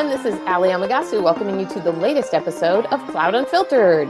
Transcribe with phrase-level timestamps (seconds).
[0.00, 0.24] everyone.
[0.24, 4.08] This is Ali Amagasu welcoming you to the latest episode of Cloud Unfiltered.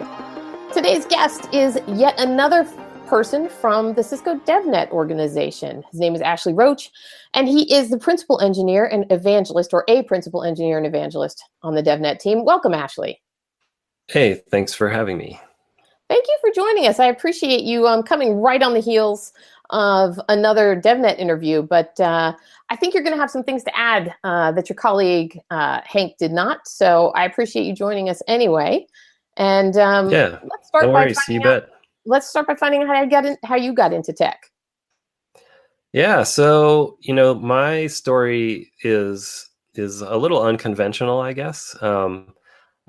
[0.73, 2.65] Today's guest is yet another
[3.09, 5.83] person from the Cisco DevNet organization.
[5.91, 6.93] His name is Ashley Roach,
[7.35, 11.75] and he is the principal engineer and evangelist, or a principal engineer and evangelist on
[11.75, 12.45] the DevNet team.
[12.45, 13.21] Welcome, Ashley.
[14.07, 15.41] Hey, thanks for having me.
[16.09, 17.01] Thank you for joining us.
[17.01, 19.33] I appreciate you um, coming right on the heels
[19.71, 22.33] of another DevNet interview, but uh,
[22.69, 25.81] I think you're going to have some things to add uh, that your colleague uh,
[25.85, 26.67] Hank did not.
[26.69, 28.87] So I appreciate you joining us anyway.
[29.37, 31.19] And um, yeah, let's start no worries.
[31.29, 31.71] You out, bet.
[32.05, 34.47] Let's start by finding out how you got in, how you got into tech.
[35.93, 41.77] Yeah, so you know, my story is is a little unconventional, I guess.
[41.81, 42.35] Um,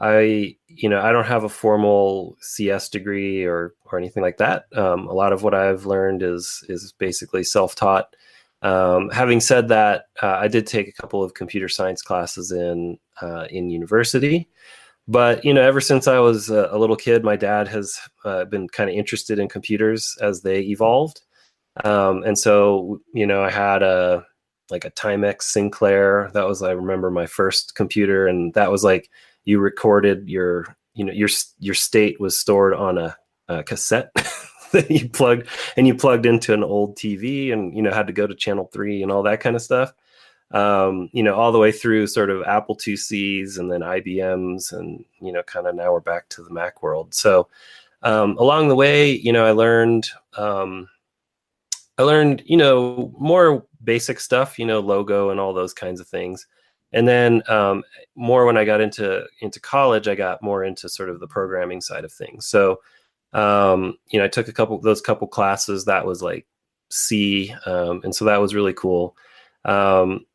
[0.01, 4.65] I, you know, I don't have a formal CS degree or or anything like that.
[4.75, 8.15] Um, a lot of what I've learned is is basically self taught.
[8.63, 12.97] Um, having said that, uh, I did take a couple of computer science classes in
[13.21, 14.49] uh, in university,
[15.07, 18.45] but you know, ever since I was a, a little kid, my dad has uh,
[18.45, 21.21] been kind of interested in computers as they evolved,
[21.83, 24.25] um, and so you know, I had a
[24.71, 26.31] like a Timex Sinclair.
[26.33, 29.09] That was I remember my first computer, and that was like
[29.45, 33.15] you recorded your you know your your state was stored on a,
[33.47, 34.11] a cassette
[34.71, 35.47] that you plugged
[35.77, 38.69] and you plugged into an old TV and you know had to go to channel
[38.73, 39.93] 3 and all that kind of stuff.
[40.51, 45.03] Um, you know all the way through sort of Apple IICs and then IBMs and
[45.21, 47.13] you know kind of now we're back to the Mac world.
[47.13, 47.47] So
[48.03, 50.89] um, along the way you know I learned um,
[51.97, 56.07] I learned you know more basic stuff you know logo and all those kinds of
[56.07, 56.47] things
[56.93, 57.83] and then um,
[58.15, 61.81] more when I got into into college, I got more into sort of the programming
[61.81, 62.45] side of things.
[62.45, 62.81] So,
[63.33, 66.45] um, you know, I took a couple those couple classes that was like
[66.89, 69.15] C, um, and so that was really cool.
[69.65, 70.25] Um,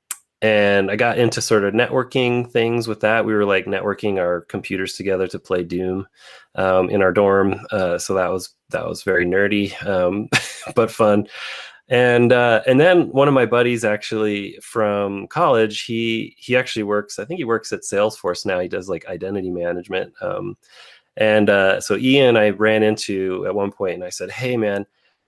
[0.43, 3.25] and I got into sort of networking things with that.
[3.25, 6.07] We were like networking our computers together to play Doom
[6.55, 7.61] um, in our dorm.
[7.71, 10.29] Uh, so that was that was very nerdy, um,
[10.75, 11.27] but fun
[11.89, 17.19] and uh, and then one of my buddies actually from college he he actually works
[17.19, 18.59] i think he works at salesforce now.
[18.59, 20.57] He does like identity management um,
[21.17, 24.85] and uh, so ian i ran into at one point and i said hey man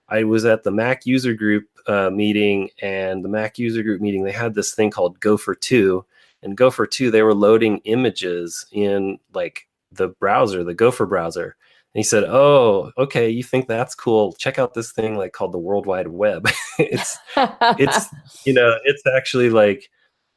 [0.09, 4.25] i was at the mac user group uh, meeting and the mac user group meeting
[4.25, 6.05] they had this thing called gopher 2
[6.43, 11.57] and gopher 2 they were loading images in like the browser the gopher browser
[11.95, 14.33] he said, "Oh, okay, you think that's cool?
[14.35, 16.49] Check out this thing like called the World Wide Web.
[16.79, 18.07] it's it's
[18.47, 19.89] you know, it's actually like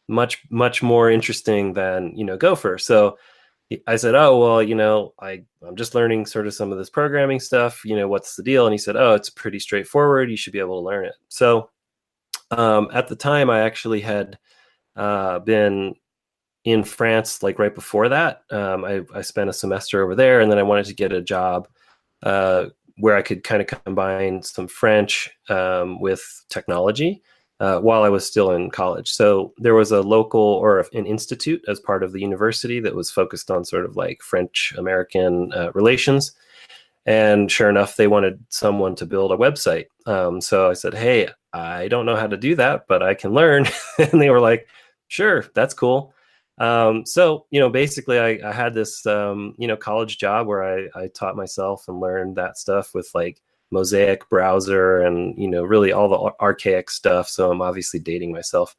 [0.07, 3.17] much much more interesting than, you know, Gopher." So
[3.87, 6.89] I said, "Oh, well, you know, I I'm just learning sort of some of this
[6.89, 10.31] programming stuff, you know, what's the deal?" And he said, "Oh, it's pretty straightforward.
[10.31, 11.69] You should be able to learn it." So
[12.51, 14.37] um, at the time I actually had
[14.95, 15.95] uh, been
[16.63, 18.43] in France like right before that.
[18.51, 21.21] Um, I, I spent a semester over there, and then I wanted to get a
[21.21, 21.67] job
[22.23, 22.65] uh,
[22.97, 27.21] where I could kind of combine some French um, with technology
[27.61, 29.11] uh, while I was still in college.
[29.11, 33.11] So there was a local or an institute as part of the university that was
[33.11, 36.31] focused on sort of like French American uh, relations.
[37.05, 39.85] And sure enough, they wanted someone to build a website.
[40.07, 43.33] Um, so I said, Hey, I don't know how to do that, but I can
[43.33, 43.67] learn.
[43.99, 44.67] and they were like,
[45.07, 46.13] Sure, that's cool.
[46.61, 50.63] Um, so you know, basically, I, I had this um, you know college job where
[50.63, 53.41] I, I taught myself and learned that stuff with like
[53.71, 57.27] Mosaic browser and you know really all the archaic stuff.
[57.27, 58.75] So I'm obviously dating myself,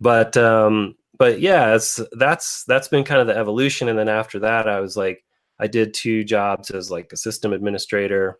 [0.00, 3.90] but um, but yeah, it's that's that's been kind of the evolution.
[3.90, 5.22] And then after that, I was like,
[5.58, 8.38] I did two jobs as like a system administrator.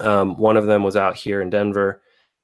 [0.00, 2.02] Um, one of them was out here in Denver,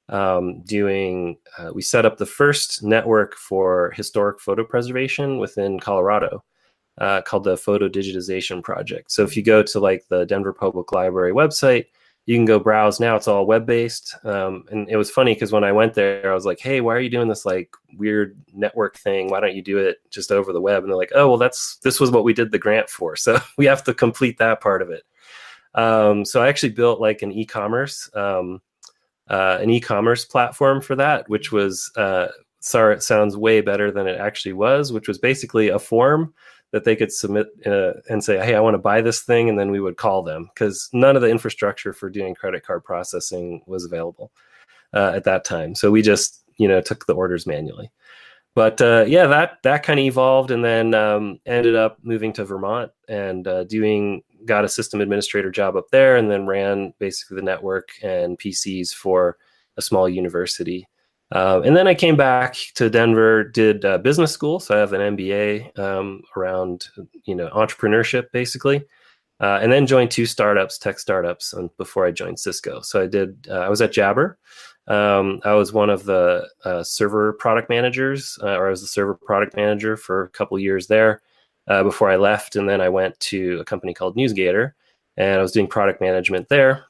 [0.09, 6.43] um, doing uh, we set up the first network for historic photo preservation within colorado
[6.99, 9.11] uh, called the photo digitization project.
[9.11, 11.85] So if you go to like the denver public library website
[12.27, 12.99] you can go browse.
[12.99, 16.31] Now it's all web based um, and it was funny because when i went there
[16.31, 19.29] i was like hey why are you doing this like weird network thing?
[19.29, 20.83] Why don't you do it just over the web?
[20.83, 23.15] And they're like oh well that's this was what we did the grant for.
[23.25, 25.03] So we have to complete that part of it.
[25.73, 28.61] Um, so i actually built like an e-commerce um,
[29.29, 32.27] uh, an e-commerce platform for that, which was uh,
[32.65, 36.33] sorry, it sounds way better than it actually was, which was basically a form
[36.71, 39.57] that they could submit uh, and say, "Hey, I want to buy this thing," and
[39.57, 43.61] then we would call them because none of the infrastructure for doing credit card processing
[43.67, 44.31] was available
[44.93, 45.75] uh, at that time.
[45.75, 47.91] So we just you know took the orders manually.
[48.55, 52.45] But uh, yeah, that that kind of evolved, and then um, ended up moving to
[52.45, 57.35] Vermont and uh, doing got a system administrator job up there and then ran basically
[57.35, 59.37] the network and PCs for
[59.77, 60.87] a small university.
[61.31, 64.59] Uh, and then I came back to Denver, did uh, business school.
[64.59, 66.87] So I have an MBA um, around,
[67.25, 68.83] you know, entrepreneurship basically.
[69.41, 72.79] Uh, and then joined two startups, tech startups, before I joined Cisco.
[72.79, 73.47] So I did.
[73.49, 74.37] Uh, I was at Jabber.
[74.87, 78.87] Um, I was one of the uh, server product managers, uh, or I was the
[78.87, 81.21] server product manager for a couple years there
[81.67, 82.55] before I left.
[82.55, 84.73] And then I went to a company called NewsGator,
[85.17, 86.85] and I was doing product management there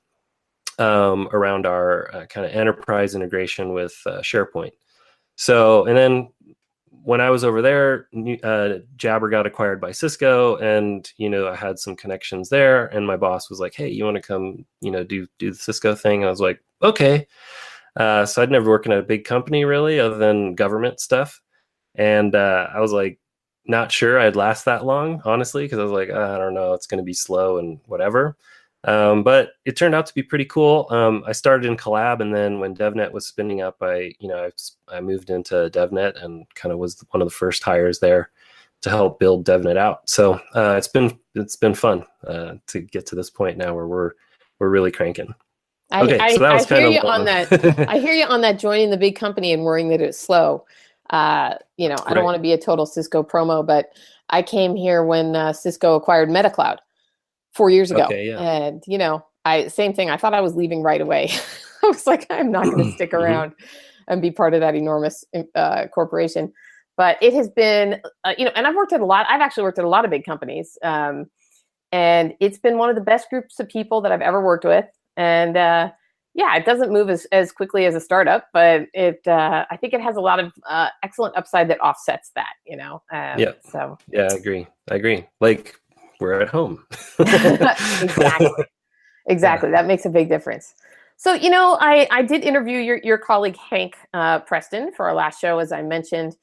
[0.79, 4.73] um, around our uh, kind of enterprise integration with uh, SharePoint.
[5.35, 6.29] So, and then
[7.03, 8.07] when I was over there,
[8.43, 12.87] uh, Jabber got acquired by Cisco, and you know I had some connections there.
[12.87, 15.57] And my boss was like, "Hey, you want to come, you know, do do the
[15.57, 17.27] Cisco thing?" And I was like, "Okay."
[17.95, 21.41] Uh, so I'd never worked in a big company really, other than government stuff,
[21.95, 23.19] and uh, I was like,
[23.67, 26.87] not sure I'd last that long, honestly, because I was like, I don't know, it's
[26.87, 28.37] going to be slow and whatever.
[28.85, 30.85] Um, but it turned out to be pretty cool.
[30.91, 34.45] Um, I started in Collab, and then when DevNet was spinning up, I you know
[34.45, 38.29] I, I moved into DevNet and kind of was one of the first hires there
[38.81, 40.07] to help build DevNet out.
[40.07, 43.87] So uh, it's been it's been fun uh, to get to this point now where
[43.87, 44.11] we're
[44.59, 45.33] we're really cranking.
[45.91, 47.89] I, okay, I, so that was I hear you on that.
[47.89, 50.65] I hear you on that joining the big company and worrying that it's slow.
[51.09, 53.91] Uh, you know, I don't want to be a total Cisco promo, but
[54.29, 56.77] I came here when uh, Cisco acquired MetaCloud
[57.53, 58.05] four years ago.
[58.05, 58.39] Okay, yeah.
[58.39, 60.09] And, you know, I same thing.
[60.09, 61.29] I thought I was leaving right away.
[61.83, 63.23] I was like, I'm not going to stick mm-hmm.
[63.23, 63.53] around
[64.07, 65.23] and be part of that enormous
[65.55, 66.51] uh, corporation.
[66.97, 69.25] But it has been, uh, you know, and I've worked at a lot.
[69.29, 71.25] I've actually worked at a lot of big companies, um,
[71.91, 74.85] and it's been one of the best groups of people that I've ever worked with.
[75.17, 75.91] And uh,
[76.35, 79.93] yeah, it doesn't move as, as quickly as a startup, but it uh, I think
[79.93, 82.53] it has a lot of uh, excellent upside that offsets that.
[82.67, 83.01] You know.
[83.11, 83.53] Um, yeah.
[83.69, 83.97] So.
[84.11, 84.67] Yeah, I agree.
[84.91, 85.25] I agree.
[85.39, 85.79] Like
[86.19, 86.83] we're at home.
[87.19, 88.65] exactly.
[89.27, 89.69] Exactly.
[89.69, 89.75] Yeah.
[89.81, 90.75] That makes a big difference.
[91.17, 95.15] So, you know, I, I did interview your, your colleague Hank uh, Preston for our
[95.15, 96.35] last show, as I mentioned.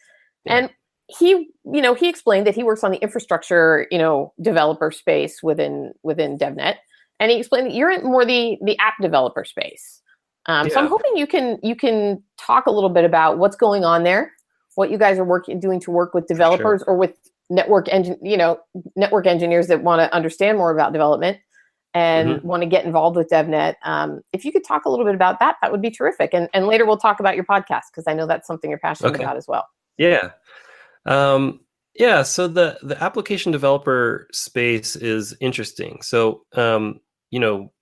[0.47, 0.57] Yeah.
[0.57, 0.71] And
[1.07, 5.43] he, you know, he explained that he works on the infrastructure, you know, developer space
[5.43, 6.77] within within DevNet.
[7.23, 10.03] And he explained that you're in more the the app developer space.
[10.47, 10.75] Um, yeah.
[10.75, 14.03] So I'm hoping you can you can talk a little bit about what's going on
[14.03, 14.33] there,
[14.75, 16.95] what you guys are working doing to work with developers sure.
[16.95, 17.15] or with
[17.49, 18.59] network engine, you know,
[18.97, 21.39] network engineers that want to understand more about development
[21.95, 22.49] and mm-hmm.
[22.49, 23.77] want to get involved with DevNet.
[23.85, 26.35] Um, if you could talk a little bit about that, that would be terrific.
[26.35, 29.15] And, and later we'll talk about your podcast because I know that's something you're passionate
[29.15, 29.23] okay.
[29.23, 29.69] about as well.
[29.97, 30.31] Yeah.
[31.07, 31.61] Um,
[31.95, 32.23] yeah.
[32.23, 36.01] So the, the application developer space is interesting.
[36.01, 36.99] So, um,
[37.33, 37.73] you know,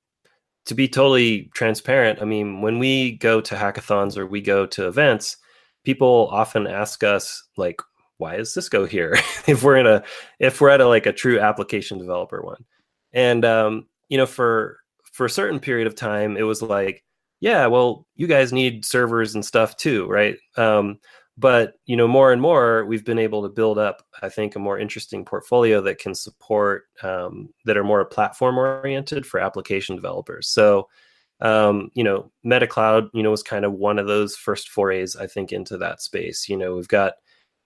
[0.65, 4.89] to be totally transparent, I mean, when we go to hackathons or we go to
[4.89, 5.37] events,
[5.85, 7.83] people often ask us like,
[8.19, 9.15] why is Cisco here?
[9.47, 10.03] if we're in a
[10.39, 12.65] if we're at a like a true application developer one,
[13.13, 14.79] and um, you know for
[15.13, 17.03] for a certain period of time, it was like,
[17.41, 20.37] yeah, well, you guys need servers and stuff too, right?
[20.57, 20.99] Um,
[21.41, 24.61] but you know, more and more, we've been able to build up, I think, a
[24.61, 30.49] more interesting portfolio that can support um, that are more platform oriented for application developers.
[30.49, 30.89] So.
[31.43, 35.27] Um, you know, MetaCloud, you know, was kind of one of those first forays, I
[35.27, 36.51] think, into that space.
[36.51, 37.15] You know, we've got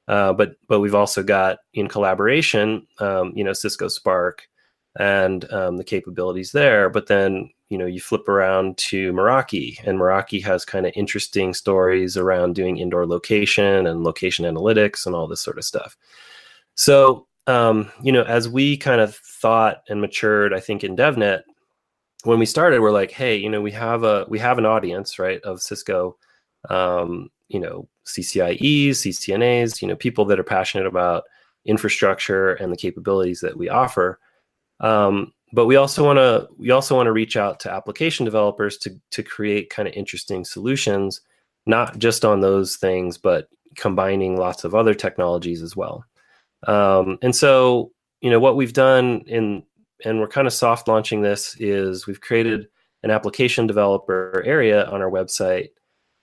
[0.06, 4.46] uh, but but we've also got in collaboration, um, you know, Cisco Spark
[4.98, 6.88] and um, the capabilities there.
[6.88, 11.54] But then you know you flip around to Meraki, and Meraki has kind of interesting
[11.54, 15.96] stories around doing indoor location and location analytics and all this sort of stuff.
[16.74, 21.42] So um, you know, as we kind of thought and matured, I think in DevNet,
[22.24, 25.18] when we started, we're like, hey, you know, we have a we have an audience,
[25.18, 26.16] right, of Cisco
[26.70, 31.24] um, you know CCIEs, CCNAs, you know people that are passionate about
[31.66, 34.18] infrastructure and the capabilities that we offer.
[34.80, 38.76] Um, but we also want to we also want to reach out to application developers
[38.78, 41.20] to to create kind of interesting solutions,
[41.66, 46.04] not just on those things, but combining lots of other technologies as well.
[46.66, 49.62] Um, and so you know what we've done in
[50.04, 52.66] and we're kind of soft launching this is we've created
[53.02, 55.68] an application developer area on our website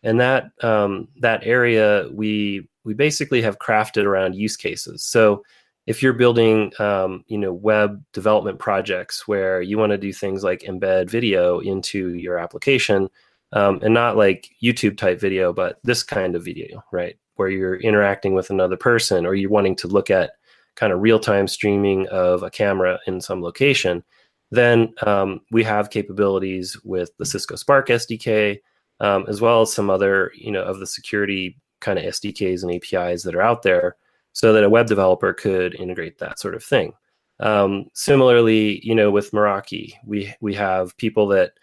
[0.03, 5.03] and that um, that area we we basically have crafted around use cases.
[5.03, 5.43] So
[5.87, 10.43] if you're building um, you know web development projects where you want to do things
[10.43, 13.09] like embed video into your application
[13.53, 17.17] um, and not like youtube type video but this kind of video right?
[17.35, 20.31] Where you're interacting with another person or you're wanting to look at
[20.75, 24.03] kind of real-time streaming of a camera in some location
[24.51, 28.59] then um, we have capabilities with the cisco spark sdk
[29.01, 32.71] um, as well as some other, you know, of the security kind of SDKs and
[32.71, 33.97] APIs that are out there,
[34.33, 36.93] so that a web developer could integrate that sort of thing.
[37.39, 41.53] Um, similarly, you know, with Meraki, we we have people that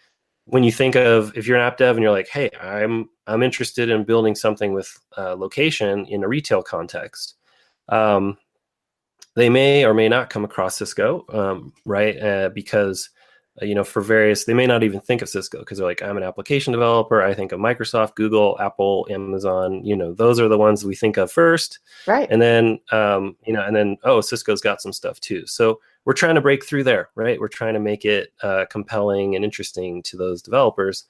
[0.45, 3.43] when you think of if you're an app dev and you're like, hey, I'm I'm
[3.43, 7.35] interested in building something with uh, location in a retail context.
[7.89, 8.39] Um,
[9.37, 12.21] they may or may not come across Cisco, um, right?
[12.21, 13.11] Uh, because
[13.63, 16.17] you know, for various, they may not even think of Cisco because they're like, I'm
[16.17, 17.23] an application developer.
[17.23, 19.85] I think of Microsoft, Google, Apple, Amazon.
[19.85, 22.29] You know, those are the ones we think of first, right?
[22.31, 25.47] And then, um, you know, and then oh, Cisco's got some stuff too.
[25.47, 27.41] So we're trying to break through there, right?
[27.41, 31.05] We're trying to make it uh, compelling and interesting to those developers.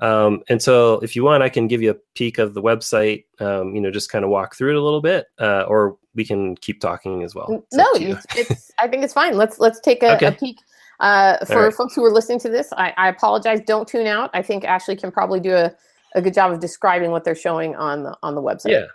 [0.00, 3.24] Um, and so, if you want, I can give you a peek of the website.
[3.38, 6.24] Um, you know, just kind of walk through it a little bit, uh, or we
[6.24, 7.64] can keep talking as well.
[7.70, 9.36] It's no, it's, it's, I think it's fine.
[9.36, 10.26] Let's let's take a, okay.
[10.26, 10.58] a peek.
[11.02, 11.74] Uh, for right.
[11.74, 13.60] folks who are listening to this, I, I, apologize.
[13.66, 14.30] Don't tune out.
[14.34, 15.74] I think Ashley can probably do a,
[16.14, 18.70] a good job of describing what they're showing on the on the website.
[18.70, 18.86] Yeah,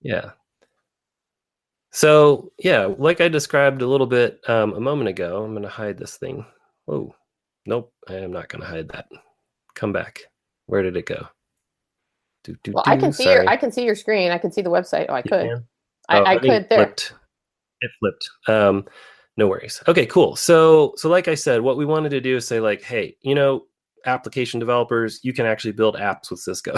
[0.00, 0.30] yeah.
[1.90, 5.68] So yeah, like I described a little bit um, a moment ago, I'm going to
[5.68, 6.46] hide this thing.
[6.86, 7.14] Whoa,
[7.66, 9.06] nope, I am not going to hide that.
[9.74, 10.22] Come back.
[10.64, 11.26] Where did it go?
[12.44, 12.90] Do, do, well, do.
[12.90, 13.34] I can see Sorry.
[13.42, 14.32] your I can see your screen.
[14.32, 15.06] I can see the website.
[15.10, 15.62] Oh, I could.
[16.08, 16.86] I, oh, I could there.
[16.86, 17.12] Flipped.
[17.82, 18.30] It flipped.
[18.48, 18.86] Um,
[19.36, 19.82] no worries.
[19.88, 20.36] Okay, cool.
[20.36, 23.34] So so like I said, what we wanted to do is say like, hey, you
[23.34, 23.66] know,
[24.06, 26.74] application developers, you can actually build apps with Cisco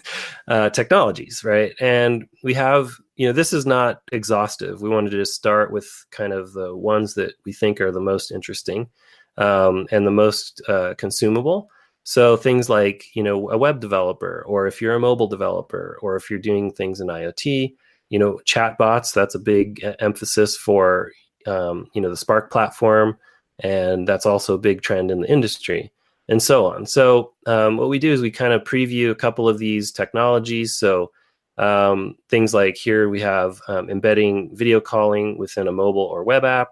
[0.48, 1.74] uh, technologies, right?
[1.80, 4.80] And we have, you know, this is not exhaustive.
[4.80, 8.00] We wanted to just start with kind of the ones that we think are the
[8.00, 8.88] most interesting
[9.36, 11.68] um, and the most uh, consumable.
[12.04, 16.16] So things like, you know, a web developer, or if you're a mobile developer, or
[16.16, 17.74] if you're doing things in IoT,
[18.08, 19.12] you know, chatbots.
[19.12, 21.12] That's a big emphasis for,
[21.46, 23.18] um, you know, the Spark platform,
[23.60, 25.92] and that's also a big trend in the industry
[26.28, 26.86] and so on.
[26.86, 30.76] So um, what we do is we kind of preview a couple of these technologies.
[30.76, 31.10] So
[31.56, 36.44] um, things like here we have um, embedding video calling within a mobile or web
[36.44, 36.68] app.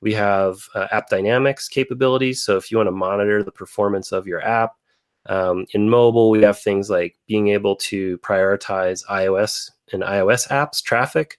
[0.00, 2.44] We have uh, app dynamics capabilities.
[2.44, 4.74] So if you want to monitor the performance of your app
[5.26, 10.82] um, in mobile, we have things like being able to prioritize iOS and iOS apps
[10.82, 11.38] traffic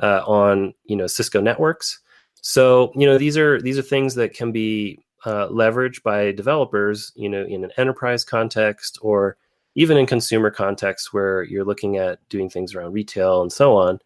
[0.00, 2.00] uh, on you know Cisco networks.
[2.42, 7.12] So you know these are these are things that can be uh, leveraged by developers,
[7.14, 9.36] you know, in an enterprise context or
[9.74, 13.98] even in consumer context where you're looking at doing things around retail and so on,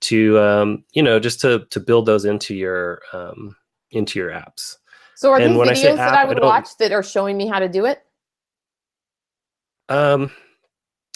[0.00, 3.54] to um, you know, just to to build those into your um,
[3.90, 4.76] into your apps.
[5.14, 7.46] So are and these videos I that I would I watch that are showing me
[7.46, 8.02] how to do it?
[9.88, 10.30] Um,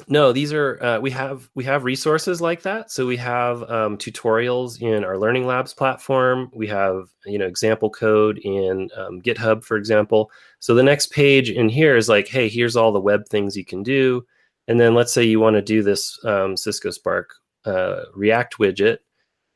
[0.09, 2.91] no these are uh, we have we have resources like that.
[2.91, 6.51] So we have um, tutorials in our learning labs platform.
[6.55, 10.31] We have you know example code in um, github for example.
[10.61, 13.65] So the next page in here is like hey here's all the web things you
[13.65, 14.27] can do.
[14.69, 17.35] And then let's say you want to do this um, cisco spark
[17.65, 18.99] uh, react widget.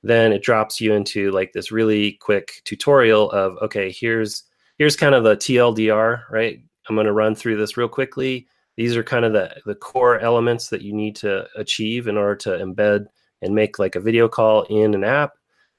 [0.03, 4.45] Then it drops you into like this really quick tutorial of okay here's
[4.79, 6.61] here's kind of the tldr right?
[6.89, 10.19] I'm going to run through this real quickly these are kind of the, the core
[10.21, 13.07] elements that you need to achieve in order to embed
[13.43, 15.33] and make like a video call in an app.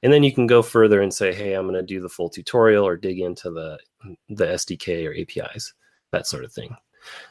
[0.03, 2.29] And then you can go further and say hey i'm going to do the full
[2.29, 3.77] tutorial or dig into the
[4.29, 5.73] the sdk or apis
[6.11, 6.75] that sort of thing.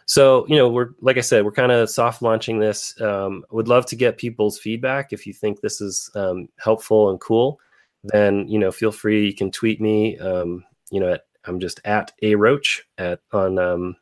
[0.06, 3.00] So you know we're like i said we're kind of soft launching this.
[3.00, 5.12] Um, would love to get people's feedback.
[5.12, 7.60] If you think this is um, helpful and cool
[8.04, 9.26] then you know feel free.
[9.26, 13.58] You can tweet me um, you know at, i'm just at a roach at on
[13.58, 13.96] um,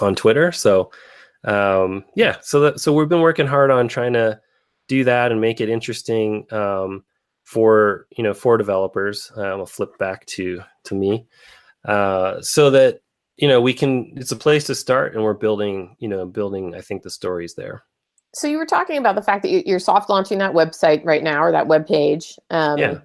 [0.00, 0.52] on Twitter.
[0.52, 0.90] So
[1.44, 4.40] um, yeah, so that, so we've been working hard on trying to
[4.88, 7.04] do that and make it interesting um,
[7.44, 9.32] for you know for developers.
[9.36, 11.26] Uh, I'll flip back to to me
[11.84, 13.00] uh, so that
[13.36, 14.12] you know we can.
[14.16, 16.74] It's a place to start, and we're building you know building.
[16.74, 17.82] I think the stories there.
[18.34, 21.42] So you were talking about the fact that you're soft launching that website right now
[21.42, 22.38] or that web page.
[22.50, 22.98] Um, yeah.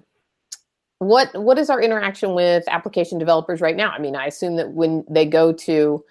[1.00, 3.90] What what is our interaction with application developers right now?
[3.90, 6.04] I mean, I assume that when they go to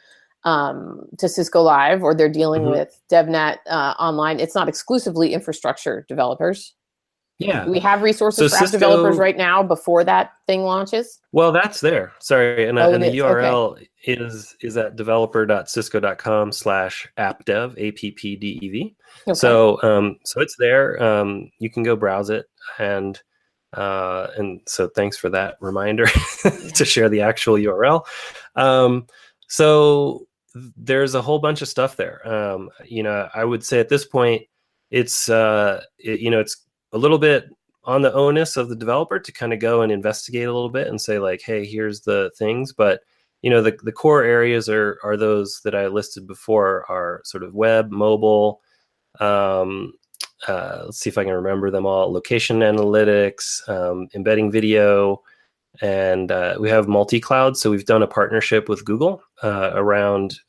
[0.48, 2.72] um, to Cisco Live or they're dealing mm-hmm.
[2.72, 4.40] with DevNet uh, online.
[4.40, 6.74] It's not exclusively infrastructure developers.
[7.38, 7.68] Yeah.
[7.68, 11.20] We have resources so for Cisco, developers right now before that thing launches.
[11.34, 12.14] Well, that's there.
[12.20, 12.68] Sorry.
[12.68, 13.16] And, uh, oh, and the is.
[13.16, 13.88] URL okay.
[14.06, 18.96] is is at developer.cisco.com slash appdev, A-P-P-D-E-V.
[19.28, 19.34] Okay.
[19.36, 21.04] So um, so it's there.
[21.04, 22.46] Um, you can go browse it
[22.80, 23.22] and
[23.74, 26.06] uh, and so thanks for that reminder
[26.74, 28.04] to share the actual URL.
[28.56, 29.06] Um,
[29.48, 30.27] so
[30.76, 32.28] there's a whole bunch of stuff there.
[32.28, 34.44] Um, you know, I would say at this point,
[34.92, 37.50] it's uh, it, you know, it's a little bit
[37.84, 40.88] on the onus of the developer to kind of go and investigate a little bit
[40.88, 42.74] and say like, hey, here's the things.
[42.74, 43.02] But
[43.42, 47.44] you know, the the core areas are are those that I listed before are sort
[47.44, 48.62] of web, mobile.
[49.20, 49.94] Um,
[50.48, 52.12] uh, let's see if I can remember them all.
[52.12, 55.22] Location analytics, um, embedding video,
[55.82, 57.58] and uh, we have multi-cloud.
[57.58, 60.40] So we've done a partnership with Google uh, around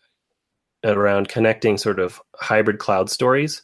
[0.85, 3.63] around connecting sort of hybrid cloud stories,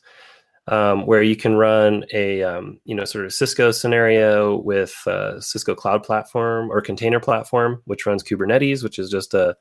[0.68, 5.40] um, where you can run a um, you know sort of Cisco scenario with uh,
[5.40, 9.56] Cisco Cloud Platform or Container Platform, which runs Kubernetes, which is just a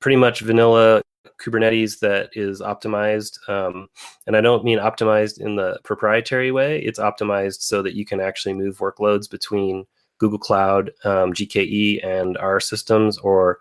[0.00, 1.02] pretty much vanilla
[1.40, 3.38] Kubernetes that is optimized.
[3.48, 3.88] Um,
[4.26, 6.80] and I don't mean optimized in the proprietary way.
[6.80, 9.84] It's optimized so that you can actually move workloads between
[10.18, 13.58] Google Cloud, um, GKE, and our systems, or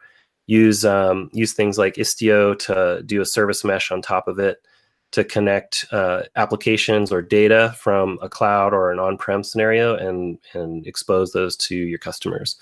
[0.51, 4.57] use um, use things like Istio to do a service mesh on top of it
[5.11, 10.85] to connect uh, applications or data from a cloud or an on-prem scenario and and
[10.85, 12.57] expose those to your customers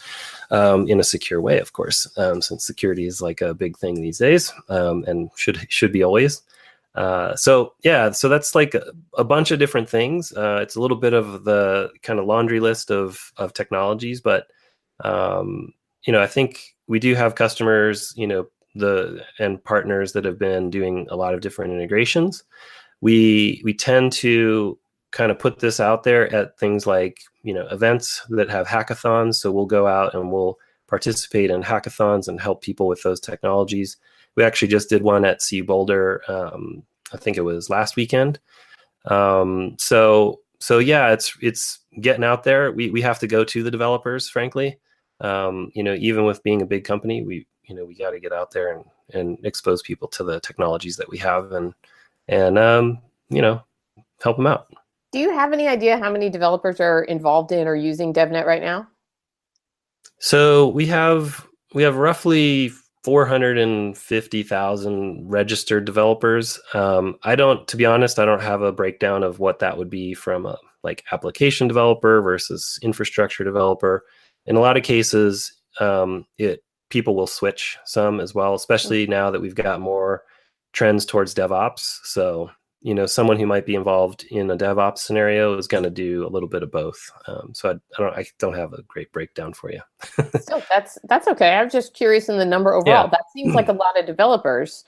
[0.52, 3.96] um, in a secure way, of course, um, since security is like a big thing
[3.96, 6.44] these days um, and should should be always.
[6.94, 8.84] Uh, so yeah, so that's like a,
[9.18, 10.32] a bunch of different things.
[10.34, 14.46] Uh, it's a little bit of the kind of laundry list of of technologies, but
[15.04, 20.26] um, you know, I think we do have customers, you know, the and partners that
[20.26, 22.44] have been doing a lot of different integrations.
[23.00, 24.78] We we tend to
[25.12, 29.36] kind of put this out there at things like you know events that have hackathons.
[29.36, 33.96] So we'll go out and we'll participate in hackathons and help people with those technologies.
[34.36, 36.24] We actually just did one at CU Boulder.
[36.28, 38.40] Um, I think it was last weekend.
[39.06, 42.72] Um, so so yeah, it's it's getting out there.
[42.72, 44.80] We we have to go to the developers, frankly.
[45.22, 48.20] Um, you know, even with being a big company, we you know we got to
[48.20, 51.74] get out there and and expose people to the technologies that we have and
[52.28, 53.00] and um,
[53.30, 53.62] you know
[54.22, 54.68] help them out.
[55.12, 58.62] Do you have any idea how many developers are involved in or using DevNet right
[58.62, 58.88] now?
[60.20, 62.72] So we have we have roughly
[63.04, 66.60] 450,000 registered developers.
[66.74, 69.90] Um, I don't, to be honest, I don't have a breakdown of what that would
[69.90, 74.06] be from a like application developer versus infrastructure developer.
[74.46, 79.30] In a lot of cases, um, it people will switch some as well, especially now
[79.32, 80.24] that we've got more
[80.74, 82.00] trends towards DevOps.
[82.04, 82.50] So,
[82.82, 86.26] you know, someone who might be involved in a DevOps scenario is going to do
[86.26, 87.00] a little bit of both.
[87.28, 89.82] Um, so I, I, don't, I don't have a great breakdown for you.
[90.42, 91.56] so that's that's okay.
[91.56, 93.06] I'm just curious in the number overall.
[93.06, 93.10] Yeah.
[93.10, 94.84] That seems like a lot of developers.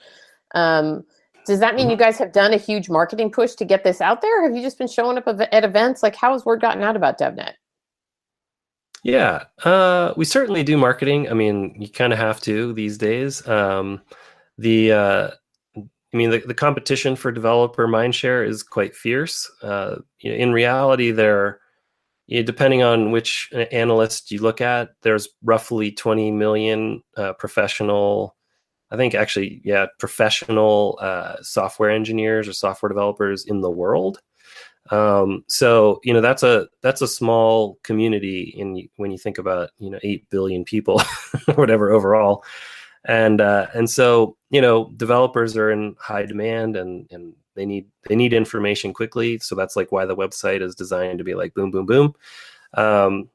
[0.56, 1.04] Um,
[1.46, 2.04] does that mean you mm-hmm.
[2.04, 4.44] guys have done a huge marketing push to get this out there?
[4.44, 6.04] have you just been showing up at events?
[6.04, 7.54] Like, how has word gotten out about DevNet?
[9.04, 11.30] Yeah, uh, we certainly do marketing.
[11.30, 13.46] I mean, you kind of have to these days.
[13.48, 14.02] Um,
[14.58, 15.32] the uh,
[16.14, 19.50] I mean, the, the competition for developer mindshare is quite fierce.
[19.64, 21.62] Uh, you know, in reality, there,
[22.28, 28.36] you know, depending on which analyst you look at, there's roughly 20 million uh, professional.
[28.92, 34.20] I think actually, yeah, professional uh, software engineers or software developers in the world.
[34.90, 39.70] Um, so you know that's a that's a small community in when you think about
[39.78, 41.02] you know eight billion people
[41.48, 42.44] or whatever overall,
[43.06, 47.86] and uh, and so you know developers are in high demand and and they need
[48.08, 49.38] they need information quickly.
[49.40, 52.16] So that's like why the website is designed to be like boom boom boom,
[52.74, 53.30] um,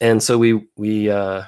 [0.00, 1.42] and so we we uh,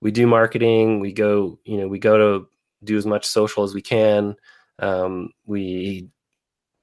[0.00, 1.00] we do marketing.
[1.00, 2.48] We go you know we go to
[2.84, 4.36] do as much social as we can.
[4.78, 6.08] Um, we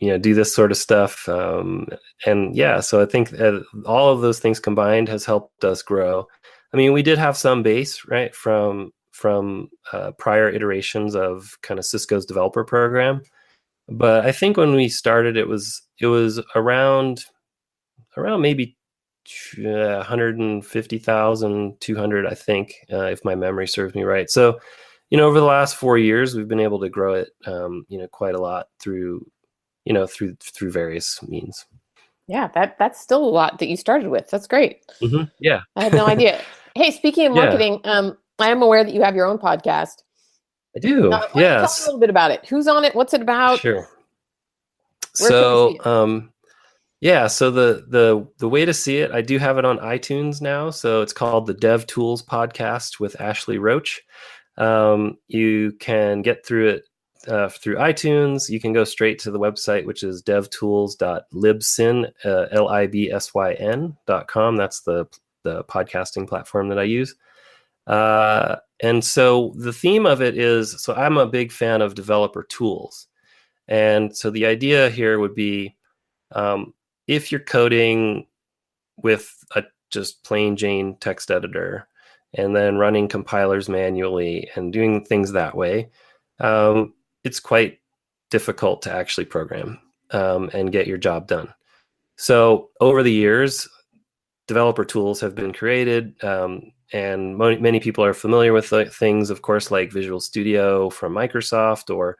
[0.06, 1.88] you know do this sort of stuff um,
[2.28, 6.28] and yeah so i think uh, all of those things combined has helped us grow.
[6.74, 11.80] I mean we did have some base right from from uh, prior iterations of kind
[11.80, 13.22] of cisco's developer program
[13.90, 17.26] but i think when we started it was it was around
[18.16, 18.78] around maybe
[19.58, 24.30] uh, 150,000 200 I think uh, if my memory serves me right.
[24.30, 24.60] So
[25.10, 27.98] you know over the last 4 years we've been able to grow it um, you
[27.98, 29.26] know quite a lot through
[29.86, 31.66] you know through through various means.
[32.28, 34.30] Yeah that that's still a lot that you started with.
[34.30, 34.82] That's great.
[35.02, 35.26] Mm-hmm.
[35.40, 35.62] yeah.
[35.76, 36.42] I had no idea.
[36.76, 37.92] Hey speaking of marketing yeah.
[37.92, 40.04] um i am aware that you have your own podcast.
[40.76, 41.12] I do.
[41.12, 42.46] Uh, yes tell a little bit about it?
[42.48, 42.96] Who's on it?
[42.96, 43.60] What's it about?
[43.60, 43.88] Sure.
[45.20, 46.34] Where so um
[47.00, 50.42] yeah so the the the way to see it i do have it on itunes
[50.42, 50.72] now.
[50.72, 54.02] So it's called the dev tools podcast with ashley roach.
[54.58, 56.84] Um, you can get through it
[57.28, 58.50] uh, through iTunes.
[58.50, 64.58] You can go straight to the website, which is devtools.libsyn, uh.
[64.58, 65.06] That's the,
[65.44, 67.16] the podcasting platform that I use.
[67.88, 72.44] Uh, and so the theme of it is, so I'm a big fan of developer
[72.44, 73.08] tools.
[73.68, 75.76] And so the idea here would be
[76.32, 76.74] um,
[77.08, 78.28] if you're coding
[78.98, 81.88] with a just plain Jane text editor
[82.34, 85.90] and then running compilers manually and doing things that way,
[86.40, 86.94] um,
[87.26, 87.80] it's quite
[88.30, 89.80] difficult to actually program
[90.12, 91.54] um, and get your job done.
[92.16, 93.68] So over the years,
[94.48, 99.42] developer tools have been created, um, and many people are familiar with the things, of
[99.42, 102.18] course, like Visual Studio from Microsoft or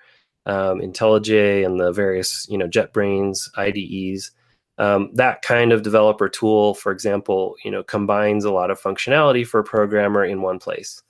[0.48, 4.32] um, IntelliJ and the various you know JetBrains IDEs.
[4.78, 9.48] Um, that kind of developer tool, for example, you know, combines a lot of functionality
[9.48, 11.02] for a programmer in one place.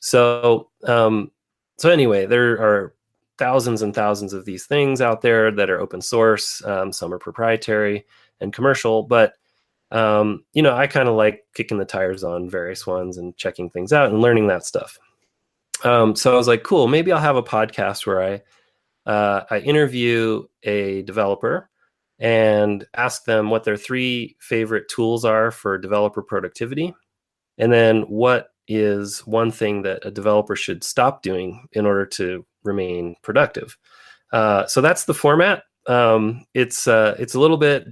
[0.00, 1.30] So, um,
[1.76, 2.94] so anyway, there are
[3.38, 6.64] thousands and thousands of these things out there that are open source.
[6.64, 8.04] Um, some are proprietary
[8.40, 9.34] and commercial, but
[9.90, 13.68] um, you know, I kind of like kicking the tires on various ones and checking
[13.68, 14.98] things out and learning that stuff.
[15.84, 18.42] Um, so I was like, cool, maybe I'll have a podcast where I
[19.04, 21.68] uh, I interview a developer
[22.18, 26.94] and ask them what their three favorite tools are for developer productivity,
[27.58, 32.46] and then what is one thing that a developer should stop doing in order to
[32.64, 33.76] remain productive.
[34.32, 35.64] Uh, so that's the format.
[35.86, 37.86] Um, it's uh, it's a little bit,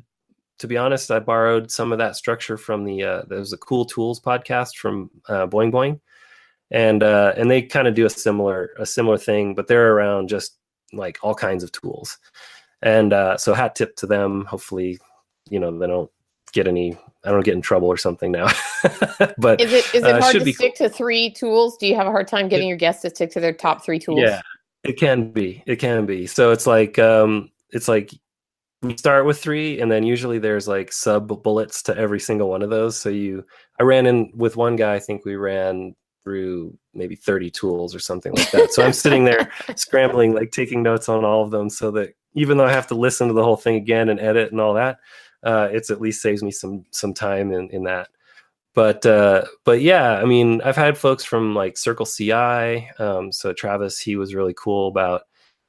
[0.59, 1.11] to be honest.
[1.11, 5.11] I borrowed some of that structure from the uh, there's a Cool Tools podcast from
[5.29, 6.01] uh, Boing Boing,
[6.71, 10.29] and uh, and they kind of do a similar a similar thing, but they're around
[10.29, 10.57] just
[10.93, 12.19] like all kinds of tools.
[12.83, 14.45] And uh, so hat tip to them.
[14.47, 14.99] Hopefully,
[15.51, 16.11] you know they don't
[16.53, 18.47] get any I don't get in trouble or something now.
[19.39, 20.89] but is it is it uh, hard to stick cool.
[20.89, 21.77] to three tools?
[21.77, 23.85] Do you have a hard time getting it, your guests to stick to their top
[23.85, 24.21] three tools?
[24.21, 24.41] Yeah,
[24.85, 25.63] it can be.
[25.67, 26.27] It can be.
[26.27, 28.11] So it's like um it's like
[28.83, 32.63] we start with three and then usually there's like sub bullets to every single one
[32.63, 32.97] of those.
[32.97, 33.45] So you
[33.79, 37.99] I ran in with one guy, I think we ran through maybe 30 tools or
[37.99, 38.73] something like that.
[38.73, 42.59] So I'm sitting there scrambling, like taking notes on all of them so that even
[42.59, 44.99] though I have to listen to the whole thing again and edit and all that,
[45.43, 48.09] uh, it's at least saves me some some time in in that.
[48.75, 52.89] But uh, but yeah, I mean, I've had folks from like Circle CI.
[52.99, 55.23] Um, so Travis, he was really cool about.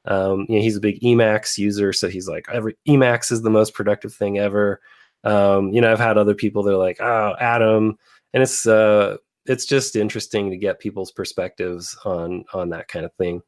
[0.05, 3.51] Um, you know, he's a big Emacs user, so he's like, every Emacs is the
[3.51, 4.81] most productive thing ever.
[5.23, 7.97] Um, you know, I've had other people that are like, oh, Atom,
[8.33, 13.13] and it's uh, it's just interesting to get people's perspectives on on that kind of
[13.13, 13.41] thing.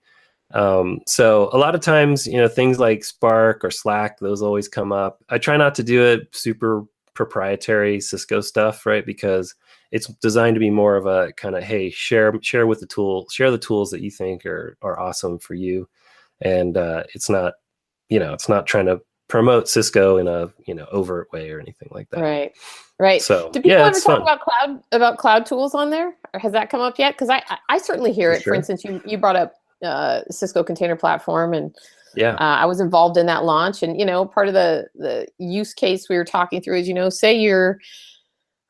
[0.53, 4.67] Um, so a lot of times, you know, things like Spark or Slack, those always
[4.67, 5.23] come up.
[5.29, 9.05] I try not to do it super proprietary Cisco stuff, right?
[9.05, 9.55] Because
[9.91, 13.29] it's designed to be more of a kind of, hey, share share with the tool,
[13.29, 15.87] share the tools that you think are are awesome for you,
[16.41, 17.53] and uh, it's not,
[18.09, 21.59] you know, it's not trying to promote Cisco in a you know overt way or
[21.59, 22.21] anything like that.
[22.21, 22.51] Right.
[22.99, 23.21] Right.
[23.21, 24.21] So do people yeah, ever talk fun.
[24.21, 27.15] about cloud about cloud tools on there, or has that come up yet?
[27.15, 28.43] Because I I certainly hear for it.
[28.43, 28.53] Sure.
[28.53, 31.75] For instance, you you brought up uh, Cisco Container Platform, and
[32.15, 33.83] yeah, uh, I was involved in that launch.
[33.83, 36.93] And you know, part of the the use case we were talking through is you
[36.93, 37.79] know, say your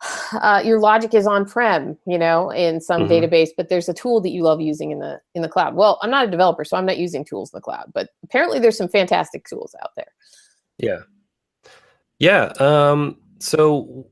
[0.33, 3.11] uh, your logic is on prem, you know, in some mm-hmm.
[3.11, 5.75] database, but there's a tool that you love using in the in the cloud.
[5.75, 8.59] Well, I'm not a developer, so I'm not using tools in the cloud, but apparently
[8.59, 10.11] there's some fantastic tools out there.
[10.77, 11.01] Yeah,
[12.19, 12.53] yeah.
[12.59, 14.07] Um, so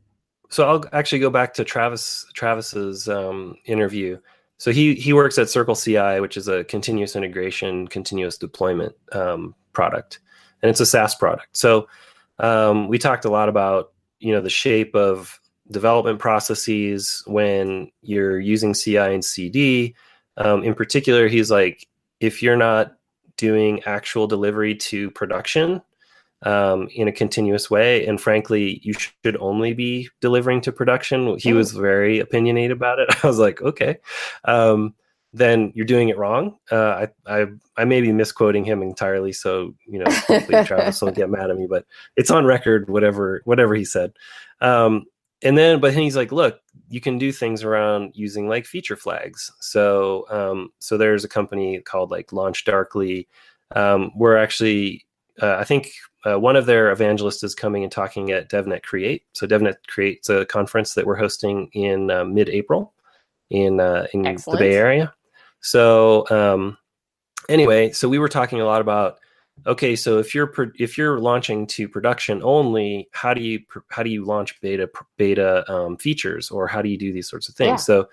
[0.49, 4.17] so I'll actually go back to Travis Travis's um, interview.
[4.61, 9.55] So he he works at Circle CI, which is a continuous integration, continuous deployment um,
[9.73, 10.19] product,
[10.61, 11.57] and it's a SaaS product.
[11.57, 11.87] So
[12.37, 15.39] um, we talked a lot about you know the shape of
[15.71, 19.95] development processes when you're using CI and CD.
[20.37, 21.87] Um, in particular, he's like,
[22.19, 22.95] if you're not
[23.37, 25.81] doing actual delivery to production,
[26.43, 28.05] um, in a continuous way.
[28.05, 31.37] And frankly, you should only be delivering to production.
[31.37, 33.09] He was very opinionated about it.
[33.23, 33.97] I was like, okay,
[34.45, 34.95] um,
[35.33, 36.57] then you're doing it wrong.
[36.71, 37.45] Uh, I, I,
[37.77, 41.57] I may be misquoting him entirely, so you know, hopefully Travis won't get mad at
[41.57, 41.67] me.
[41.67, 41.85] But
[42.17, 44.11] it's on record, whatever, whatever he said.
[44.59, 45.05] Um,
[45.43, 49.51] and then, but he's like, look, you can do things around using like feature flags.
[49.59, 53.27] So, um, so there's a company called like Launch Darkly.
[53.73, 55.05] Um, we're actually
[55.41, 55.91] uh, I think
[56.25, 59.23] uh, one of their evangelists is coming and talking at DevNet Create.
[59.33, 62.93] So DevNet Create's a conference that we're hosting in uh, mid-April
[63.49, 64.59] in uh, in Excellent.
[64.59, 65.13] the Bay Area.
[65.61, 66.77] So um,
[67.49, 69.17] anyway, so we were talking a lot about
[69.65, 74.03] okay, so if you're pro- if you're launching to production only, how do you how
[74.03, 77.55] do you launch beta beta um, features or how do you do these sorts of
[77.55, 77.81] things?
[77.81, 78.03] Yeah.
[78.03, 78.09] So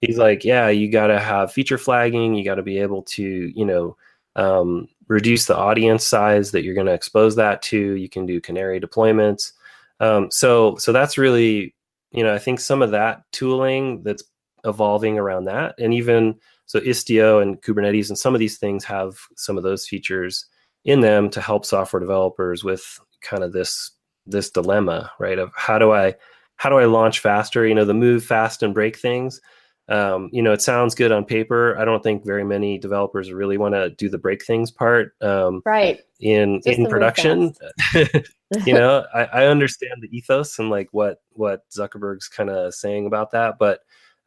[0.00, 2.34] he's like, yeah, you got to have feature flagging.
[2.34, 3.96] You got to be able to you know
[4.36, 7.94] um, reduce the audience size that you're going to expose that to.
[7.94, 9.52] You can do canary deployments.
[9.98, 11.74] Um, so so that's really
[12.12, 14.22] you know I think some of that tooling that's
[14.64, 19.18] evolving around that, and even so Istio and Kubernetes and some of these things have
[19.36, 20.46] some of those features
[20.84, 23.90] in them to help software developers with kind of this
[24.26, 25.38] this dilemma, right?
[25.38, 26.14] Of how do I
[26.56, 27.66] how do I launch faster?
[27.66, 29.40] You know, the move fast and break things
[29.88, 31.78] um, you know, it sounds good on paper.
[31.78, 35.14] I don't think very many developers really want to do the break things part.
[35.22, 36.00] Um, right.
[36.20, 37.54] In Just in production.
[37.94, 43.06] you know, I, I understand the ethos and like what what Zuckerberg's kind of saying
[43.06, 43.80] about that, but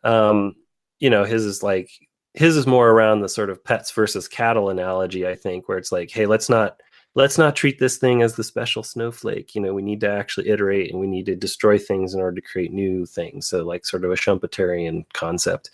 [0.04, 0.56] um,
[1.00, 1.90] you know, his is like
[2.34, 5.92] his is more around the sort of pets versus cattle analogy, I think, where it's
[5.92, 6.80] like, hey, let's not
[7.16, 9.56] let's not treat this thing as the special snowflake.
[9.56, 12.40] You know, we need to actually iterate and we need to destroy things in order
[12.40, 13.48] to create new things.
[13.48, 15.72] So like sort of a Schumpeterian concept.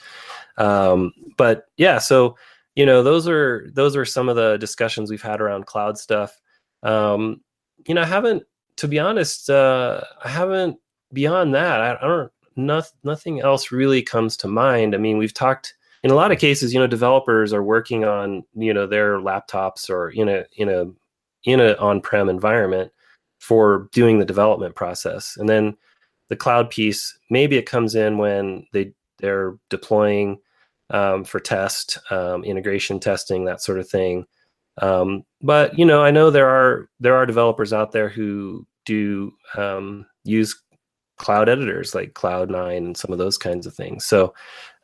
[0.57, 2.37] Um, but yeah, so
[2.75, 6.39] you know, those are those are some of the discussions we've had around cloud stuff.
[6.83, 7.41] Um,
[7.87, 8.43] you know, I haven't,
[8.77, 10.77] to be honest, uh, I haven't
[11.13, 11.81] beyond that.
[11.81, 12.31] I, I don't.
[12.57, 14.95] Not, nothing else really comes to mind.
[14.95, 16.73] I mean, we've talked in a lot of cases.
[16.73, 20.85] You know, developers are working on you know their laptops or in a in a
[21.45, 22.91] in an on-prem environment
[23.39, 25.75] for doing the development process, and then
[26.29, 30.39] the cloud piece maybe it comes in when they they're deploying
[30.89, 34.25] um, for test, um, integration testing, that sort of thing.
[34.81, 39.31] Um, but you know, I know there are there are developers out there who do
[39.55, 40.61] um, use
[41.17, 44.05] cloud editors like Cloud9 and some of those kinds of things.
[44.05, 44.33] So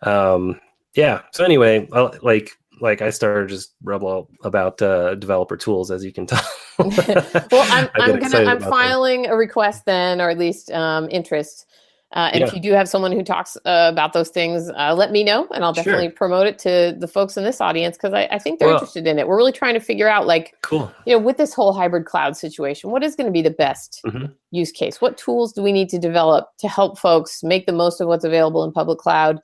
[0.03, 0.59] um,
[0.95, 1.21] yeah.
[1.33, 6.11] So anyway, I'll, like like I started just rebel about uh, developer tools, as you
[6.11, 6.43] can tell.
[6.79, 9.31] well, I'm, I'm gonna I'm filing them.
[9.31, 11.65] a request then, or at least um, interest
[12.13, 12.47] uh, and yeah.
[12.47, 15.47] if you do have someone who talks uh, about those things, uh, let me know,
[15.55, 16.15] and I'll definitely sure.
[16.15, 19.07] promote it to the folks in this audience because I, I, think they're well, interested
[19.07, 19.27] in it.
[19.27, 22.35] We're really trying to figure out, like, cool, you know, with this whole hybrid cloud
[22.35, 24.25] situation, what is going to be the best mm-hmm.
[24.51, 24.99] use case?
[24.99, 28.25] What tools do we need to develop to help folks make the most of what's
[28.25, 29.39] available in public cloud,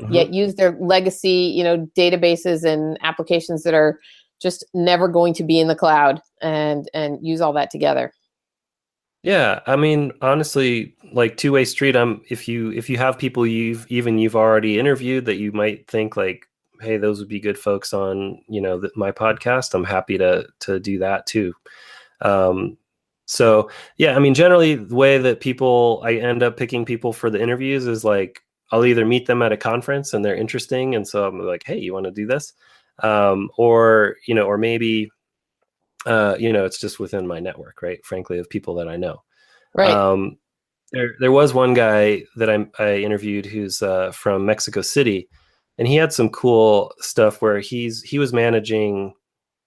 [0.00, 0.12] mm-hmm.
[0.12, 3.98] yet use their legacy, you know, databases and applications that are
[4.40, 8.12] just never going to be in the cloud, and and use all that together.
[9.24, 11.96] Yeah, I mean, honestly, like two way street.
[11.96, 15.88] I'm if you if you have people you've even you've already interviewed that you might
[15.88, 16.46] think like,
[16.82, 19.72] hey, those would be good folks on you know the, my podcast.
[19.72, 21.54] I'm happy to to do that too.
[22.20, 22.76] Um,
[23.24, 27.30] so yeah, I mean, generally the way that people I end up picking people for
[27.30, 28.42] the interviews is like
[28.74, 31.78] I'll either meet them at a conference and they're interesting, and so I'm like, hey,
[31.78, 32.52] you want to do this,
[33.04, 35.12] um, or you know, or maybe
[36.06, 38.04] uh, you know, it's just within my network, right?
[38.04, 39.22] Frankly, of people that I know.
[39.76, 39.92] Right.
[39.92, 40.38] Um,
[40.90, 45.28] there, there was one guy that I, I interviewed who's uh, from Mexico City,
[45.78, 49.14] and he had some cool stuff where he's he was managing.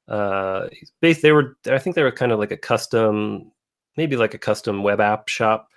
[0.10, 0.68] Uh,
[1.02, 3.54] they were, I think they were kind of like a custom,
[3.96, 5.70] maybe like a custom web app shop,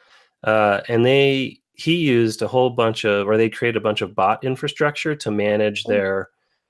[0.42, 4.14] uh, and they he used a whole bunch of, or they created a bunch of
[4.14, 5.90] bot infrastructure to manage oh.
[5.90, 6.28] their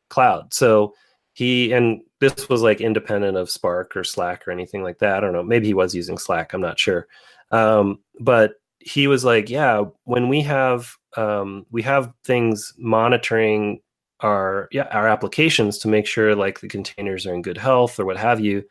[0.08, 0.54] cloud.
[0.54, 0.94] So
[1.32, 5.16] he and this was like independent of Spark or Slack or anything like that.
[5.16, 5.42] I don't know.
[5.42, 6.52] Maybe he was using Slack.
[6.52, 7.08] I'm not sure.
[7.50, 13.80] Um, but he was like, yeah, when we have um, we have things monitoring
[14.20, 18.04] our yeah our applications to make sure like the containers are in good health or
[18.04, 18.62] what have you,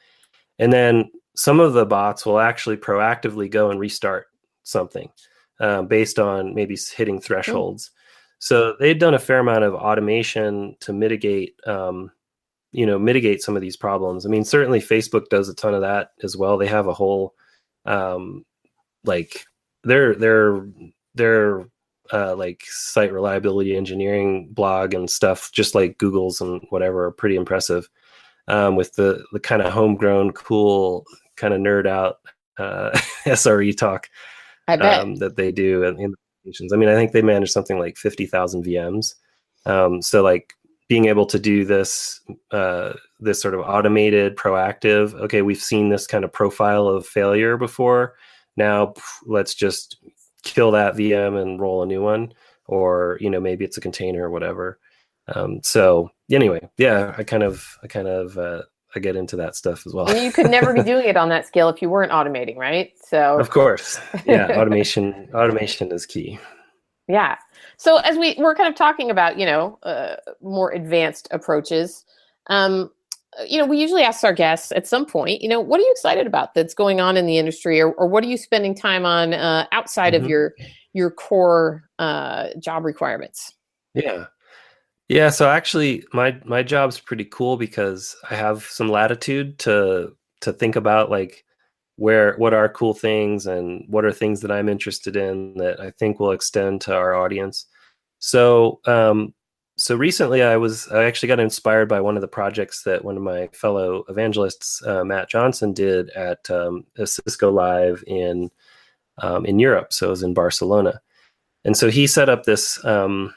[0.58, 4.28] and then some of the bots will actually proactively go and restart
[4.64, 5.10] something
[5.60, 7.92] uh, based on maybe hitting thresholds.
[8.40, 12.12] So they'd done a fair amount of automation to mitigate um,
[12.72, 14.26] you know mitigate some of these problems.
[14.26, 16.58] I mean certainly facebook does a ton of that as well.
[16.58, 17.34] They have a whole
[17.86, 18.46] um
[19.04, 19.46] like
[19.84, 20.68] their their
[21.16, 21.66] their
[22.12, 27.36] uh like site reliability engineering blog and stuff just like google's and whatever are pretty
[27.36, 27.88] impressive
[28.48, 31.06] um with the the kind of homegrown cool
[31.38, 32.18] kind of nerd out
[32.58, 32.90] uh
[33.36, 34.10] sre talk
[34.70, 35.00] I bet.
[35.00, 38.66] Um, that they do in, the i mean i think they manage something like 50000
[38.66, 39.14] vms
[39.66, 40.54] um so like
[40.90, 42.20] being able to do this
[42.52, 47.56] uh, this sort of automated proactive okay we've seen this kind of profile of failure
[47.58, 48.16] before.
[48.58, 49.98] Now let's just
[50.44, 52.34] kill that vm and roll a new one
[52.66, 54.80] or you know maybe it's a container or whatever.
[55.28, 58.64] Um, so anyway yeah i kind of i kind of uh,
[58.96, 60.16] i get into that stuff as well.
[60.16, 62.92] You could never be doing it on that scale if you weren't automating right?
[63.08, 64.00] So of course.
[64.26, 66.40] Yeah automation automation is key.
[67.08, 67.38] Yeah.
[67.78, 72.06] So as we we're kind of talking about, you know, uh, more advanced approaches,
[72.48, 72.92] um,
[73.48, 75.92] you know, we usually ask our guests at some point, you know, what are you
[75.92, 79.06] excited about that's going on in the industry, or, or what are you spending time
[79.06, 80.26] on uh, outside mm-hmm.
[80.26, 80.54] of your
[80.94, 83.54] your core uh, job requirements?
[83.94, 84.26] Yeah,
[85.10, 85.30] yeah.
[85.30, 90.76] So actually, my my job's pretty cool because I have some latitude to to think
[90.76, 91.44] about like
[91.98, 95.92] where what are cool things and what are things that I'm interested in that I
[95.92, 97.66] think will extend to our audience.
[98.20, 99.34] So um,
[99.78, 103.18] so recently I was I actually got inspired by one of the projects that one
[103.18, 108.52] of my fellow evangelists uh, Matt Johnson did at um, Cisco Live in
[109.20, 109.92] um, in Europe.
[109.92, 111.02] So it was in Barcelona,
[111.66, 113.34] and so he set up this um,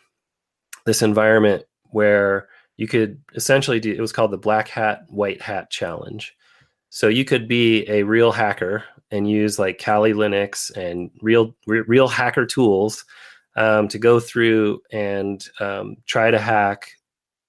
[0.87, 5.71] this environment where you could essentially do it was called the black hat white hat
[5.71, 6.35] challenge
[6.95, 11.85] so you could be a real hacker and use like Kali Linux and real re-
[11.87, 13.07] real hacker tools
[13.57, 16.92] um, to go through and um, try to hack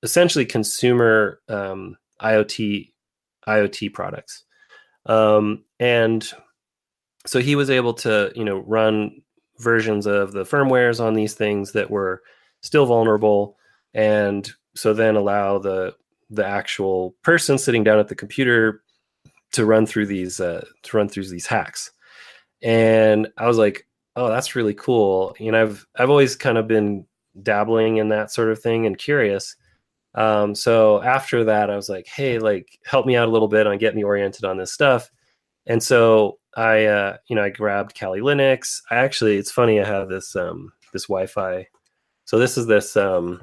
[0.01, 2.91] essentially consumer um, IoT
[3.47, 4.43] IoT products.
[5.05, 6.29] Um, and
[7.25, 9.21] so he was able to you know run
[9.59, 12.21] versions of the firmwares on these things that were
[12.63, 13.57] still vulnerable
[13.93, 15.93] and so then allow the
[16.29, 18.81] the actual person sitting down at the computer
[19.51, 21.91] to run through these uh, to run through these hacks
[22.63, 26.67] and i was like oh that's really cool you know i've i've always kind of
[26.67, 27.05] been
[27.41, 29.55] dabbling in that sort of thing and curious
[30.15, 33.67] um, so after that i was like hey like help me out a little bit
[33.67, 35.11] on get me oriented on this stuff
[35.65, 38.81] and so I, uh, you know, I grabbed Kali Linux.
[38.91, 41.67] I actually, it's funny, I have this um, this Wi-Fi.
[42.25, 43.41] So this is this um,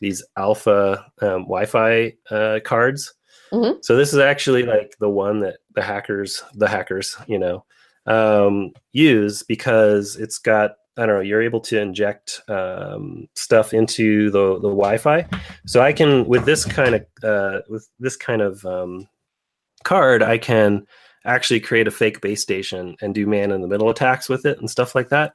[0.00, 3.12] these Alfa um, Wi-Fi uh, cards.
[3.52, 3.78] Mm-hmm.
[3.82, 7.64] So this is actually like the one that the hackers, the hackers, you know,
[8.06, 11.20] um, use because it's got I don't know.
[11.22, 15.26] You're able to inject um, stuff into the the Wi-Fi.
[15.66, 19.08] So I can with this kind of uh, with this kind of um,
[19.84, 20.86] card, I can
[21.24, 24.58] actually create a fake base station and do man in the middle attacks with it
[24.58, 25.32] and stuff like that.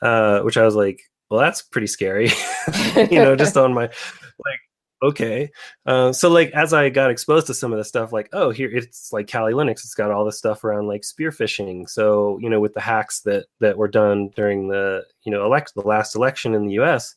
[0.00, 2.30] Uh, which I was like, well, that's pretty scary,
[2.96, 4.60] you know, just on my like,
[5.02, 5.50] okay.
[5.86, 8.70] Uh, so like as I got exposed to some of the stuff, like, oh, here
[8.70, 11.88] it's like Kali Linux, it's got all this stuff around like spear phishing.
[11.88, 15.74] So you know, with the hacks that that were done during the you know elect
[15.74, 17.14] the last election in the U.S.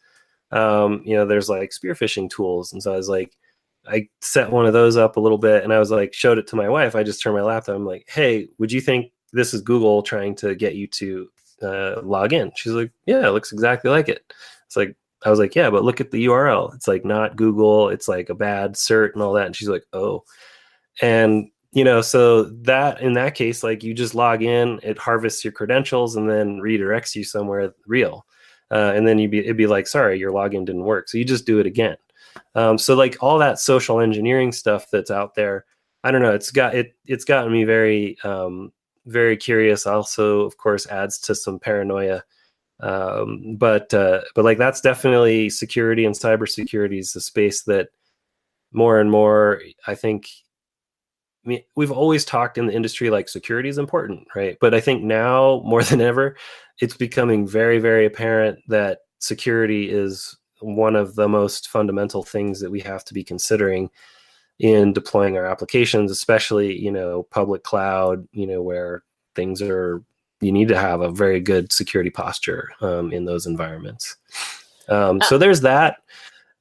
[0.52, 3.36] Um, you know, there's like spear phishing tools, and so I was like,
[3.88, 6.48] I set one of those up a little bit and I was like, showed it
[6.48, 6.96] to my wife.
[6.96, 7.76] I just turned my laptop.
[7.76, 11.30] I'm like, hey, would you think this is Google trying to get you to
[11.62, 12.52] uh, log in?
[12.56, 14.34] She's like, yeah, it looks exactly like it.
[14.66, 16.74] It's like, I was like, yeah, but look at the URL.
[16.74, 17.90] It's like not Google.
[17.90, 19.46] It's like a bad cert and all that.
[19.46, 20.24] And she's like, oh.
[21.02, 25.44] And, you know, so that in that case, like you just log in, it harvests
[25.44, 28.26] your credentials and then redirects you somewhere real.
[28.72, 31.10] Uh, and then you'd be, it'd be like, sorry, your login didn't work.
[31.10, 31.98] So you just do it again.
[32.56, 35.66] Um, so like all that social engineering stuff that's out there,
[36.04, 36.34] I don't know.
[36.34, 36.96] It's got it.
[37.06, 38.72] It's gotten me very, um,
[39.06, 39.86] very curious.
[39.86, 42.24] Also, of course, adds to some paranoia.
[42.80, 47.90] Um, but uh, but like that's definitely security and cybersecurity is the space that
[48.72, 50.28] more and more I think.
[51.44, 54.58] I mean, we've always talked in the industry like security is important, right?
[54.62, 56.38] But I think now more than ever,
[56.80, 62.70] it's becoming very, very apparent that security is one of the most fundamental things that
[62.70, 63.90] we have to be considering
[64.62, 69.04] in deploying our applications, especially you know public cloud, you know where
[69.36, 70.04] things are
[70.40, 74.18] you need to have a very good security posture um, in those environments.
[74.88, 75.98] Um, so there's that.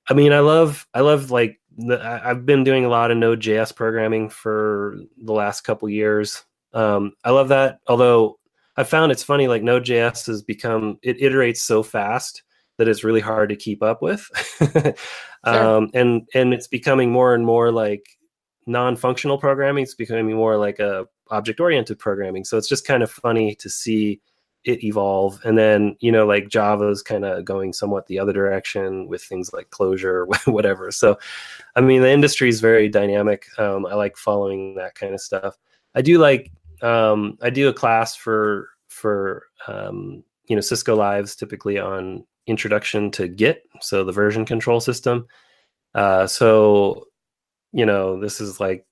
[0.08, 1.60] I mean, I love I love like
[1.90, 6.42] I've been doing a lot of Node.js programming for the last couple years.
[6.72, 7.80] Um, I love that.
[7.86, 8.38] Although
[8.78, 12.44] I found it's funny, like Node.js has become it iterates so fast
[12.80, 14.26] that it's really hard to keep up with.
[15.44, 18.16] um, and and it's becoming more and more like
[18.66, 19.82] non-functional programming.
[19.82, 22.42] It's becoming more like a object-oriented programming.
[22.44, 24.22] So it's just kind of funny to see
[24.64, 25.42] it evolve.
[25.44, 29.52] And then you know, like Java's kind of going somewhat the other direction with things
[29.52, 30.90] like Clojure, whatever.
[30.90, 31.18] So,
[31.76, 33.46] I mean, the industry is very dynamic.
[33.58, 35.58] Um, I like following that kind of stuff.
[35.94, 41.36] I do like um, I do a class for for um, you know Cisco Lives
[41.36, 45.26] typically on introduction to Git, so the version control system.
[45.94, 47.06] Uh, so,
[47.72, 48.86] you know, this is like,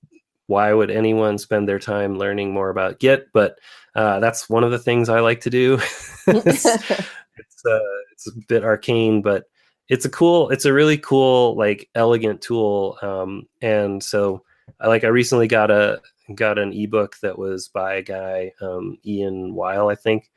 [0.47, 3.27] why would anyone spend their time learning more about Git?
[3.33, 3.59] But
[3.95, 5.75] uh, that's one of the things I like to do.
[6.27, 7.79] it's, it's, uh,
[8.11, 9.45] it's a bit arcane, but
[9.89, 12.97] it's a cool, it's a really cool, like elegant tool.
[13.01, 14.43] Um, and so,
[14.79, 16.01] I like, I recently got a
[16.35, 20.31] got an ebook that was by a guy, um, Ian Miell, I think,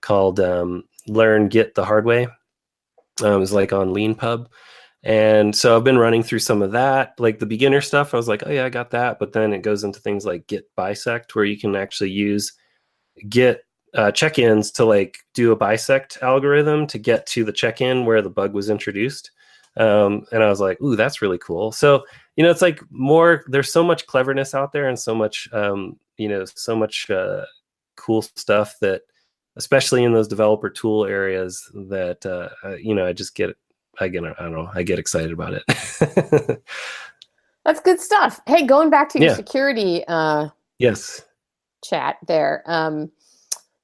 [0.00, 2.28] called um, "Learn Git the Hard Way."
[3.22, 4.46] Um, it was like on Leanpub.
[5.04, 8.12] And so I've been running through some of that, like the beginner stuff.
[8.12, 9.18] I was like, oh yeah, I got that.
[9.18, 12.52] But then it goes into things like Git bisect, where you can actually use
[13.28, 13.62] Git
[13.94, 18.30] uh, check-ins to like do a bisect algorithm to get to the check-in where the
[18.30, 19.30] bug was introduced.
[19.76, 21.70] Um, and I was like, ooh, that's really cool.
[21.70, 22.04] So
[22.38, 23.44] you know, it's like more.
[23.48, 27.44] There's so much cleverness out there, and so much, um, you know, so much uh,
[27.96, 29.02] cool stuff that
[29.58, 33.56] especially in those developer tool areas that uh, uh, you know I just get
[34.00, 35.64] I get I don't know I get excited about it.
[37.64, 38.40] That's good stuff.
[38.46, 39.34] Hey, going back to your yeah.
[39.34, 40.48] security uh,
[40.78, 41.22] yes
[41.84, 42.62] chat there.
[42.66, 43.10] Um,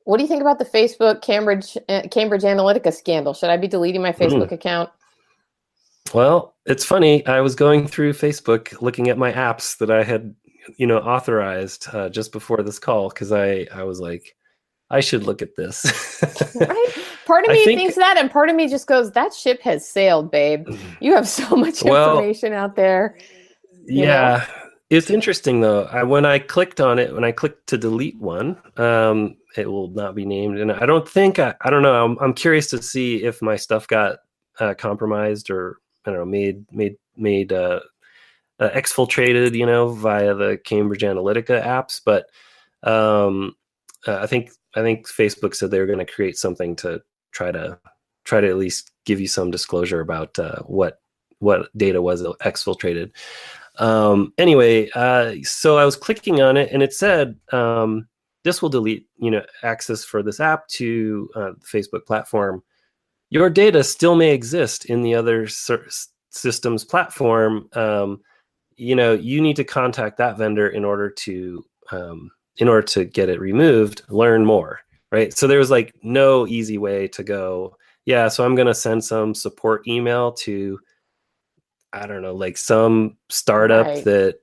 [0.04, 3.34] what do you think about the Facebook Cambridge uh, Cambridge Analytica scandal?
[3.34, 4.22] Should I be deleting my mm-hmm.
[4.22, 4.52] Facebook mm.
[4.52, 4.90] account?
[6.12, 7.26] Well, it's funny.
[7.26, 10.34] I was going through Facebook looking at my apps that I had,
[10.76, 14.36] you know, authorized uh, just before this call because I I was like,
[14.90, 15.84] I should look at this.
[16.60, 16.88] right?
[17.26, 19.88] Part of me think, thinks that, and part of me just goes, "That ship has
[19.88, 20.68] sailed, babe.
[21.00, 23.16] You have so much information well, out there."
[23.86, 24.70] Yeah, know?
[24.90, 25.84] it's interesting though.
[25.84, 29.88] I, when I clicked on it, when I clicked to delete one, um, it will
[29.88, 32.04] not be named, and I don't think I, I don't know.
[32.04, 34.18] I'm, I'm curious to see if my stuff got
[34.60, 37.80] uh, compromised or I don't know, made made made uh,
[38.60, 42.00] uh, exfiltrated, you know, via the Cambridge Analytica apps.
[42.04, 42.26] But
[42.82, 43.54] um,
[44.06, 47.02] uh, I think I think Facebook said they were going to create something to
[47.32, 47.78] try to
[48.24, 51.00] try to at least give you some disclosure about uh, what
[51.38, 53.10] what data was exfiltrated.
[53.78, 58.08] Um, anyway, uh, so I was clicking on it, and it said um,
[58.44, 62.62] this will delete you know access for this app to uh, the Facebook platform.
[63.30, 65.48] Your data still may exist in the other
[66.30, 67.68] systems platform.
[67.72, 68.20] Um,
[68.76, 73.04] you know, you need to contact that vendor in order to um, in order to
[73.04, 74.80] get it removed, learn more,
[75.10, 75.36] right?
[75.36, 77.76] So there was like no easy way to go.
[78.06, 80.78] Yeah, so I'm going to send some support email to
[81.92, 84.04] I don't know, like some startup right.
[84.04, 84.40] that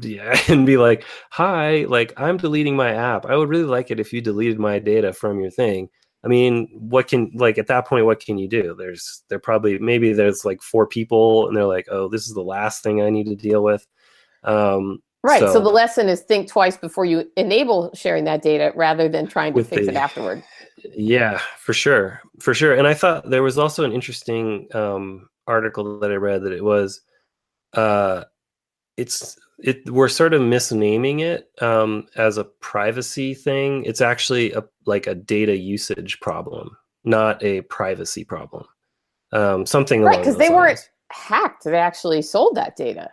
[0.00, 3.26] yeah, and be like, "Hi, like I'm deleting my app.
[3.26, 5.88] I would really like it if you deleted my data from your thing."
[6.24, 8.74] I mean, what can like at that point, what can you do?
[8.78, 12.42] There's there probably maybe there's like four people, and they're like, "Oh, this is the
[12.42, 13.86] last thing I need to deal with."
[14.44, 15.40] Um, Right.
[15.40, 19.26] So, so, the lesson is think twice before you enable sharing that data rather than
[19.26, 20.44] trying to fix the, it afterward.
[20.94, 22.20] Yeah, for sure.
[22.40, 22.74] For sure.
[22.74, 26.64] And I thought there was also an interesting um, article that I read that it
[26.64, 27.00] was
[27.74, 28.24] uh
[28.96, 33.84] it's it we're sort of misnaming it um as a privacy thing.
[33.84, 38.64] It's actually a like a data usage problem, not a privacy problem.
[39.32, 40.56] Um something right, because they lines.
[40.56, 41.64] weren't hacked.
[41.64, 43.10] They actually sold that data.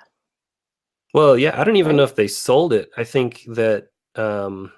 [1.14, 2.89] Well, yeah, I don't even know if they sold it.
[2.95, 4.72] I think that um,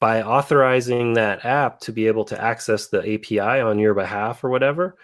[0.00, 4.50] by authorizing that app to be able to access the API on your behalf or
[4.50, 4.96] whatever,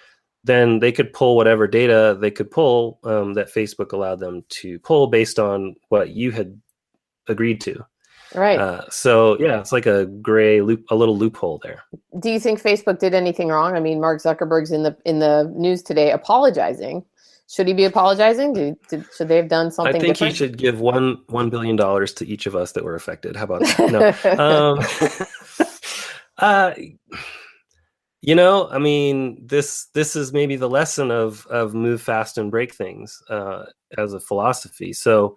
[0.44, 4.78] then they could pull whatever data they could pull um, that Facebook allowed them to
[4.80, 6.58] pull based on what you had
[7.28, 7.84] agreed to.
[8.34, 8.58] Right.
[8.58, 11.82] Uh, so yeah, it's like a gray loop, a little loophole there.
[12.20, 13.76] Do you think Facebook did anything wrong?
[13.76, 17.04] I mean, Mark Zuckerberg's in the in the news today apologizing
[17.50, 18.52] should he be apologizing?
[18.52, 19.96] Did, did, should they have done something?
[19.96, 20.32] I think different?
[20.34, 23.34] he should give one one billion dollars to each of us that were affected.
[23.34, 24.16] How about that?
[24.38, 25.58] No.
[25.58, 25.66] um,
[26.38, 26.74] uh,
[28.22, 32.52] you know, I mean, this this is maybe the lesson of of move fast and
[32.52, 33.64] break things uh,
[33.98, 34.92] as a philosophy.
[34.92, 35.36] So,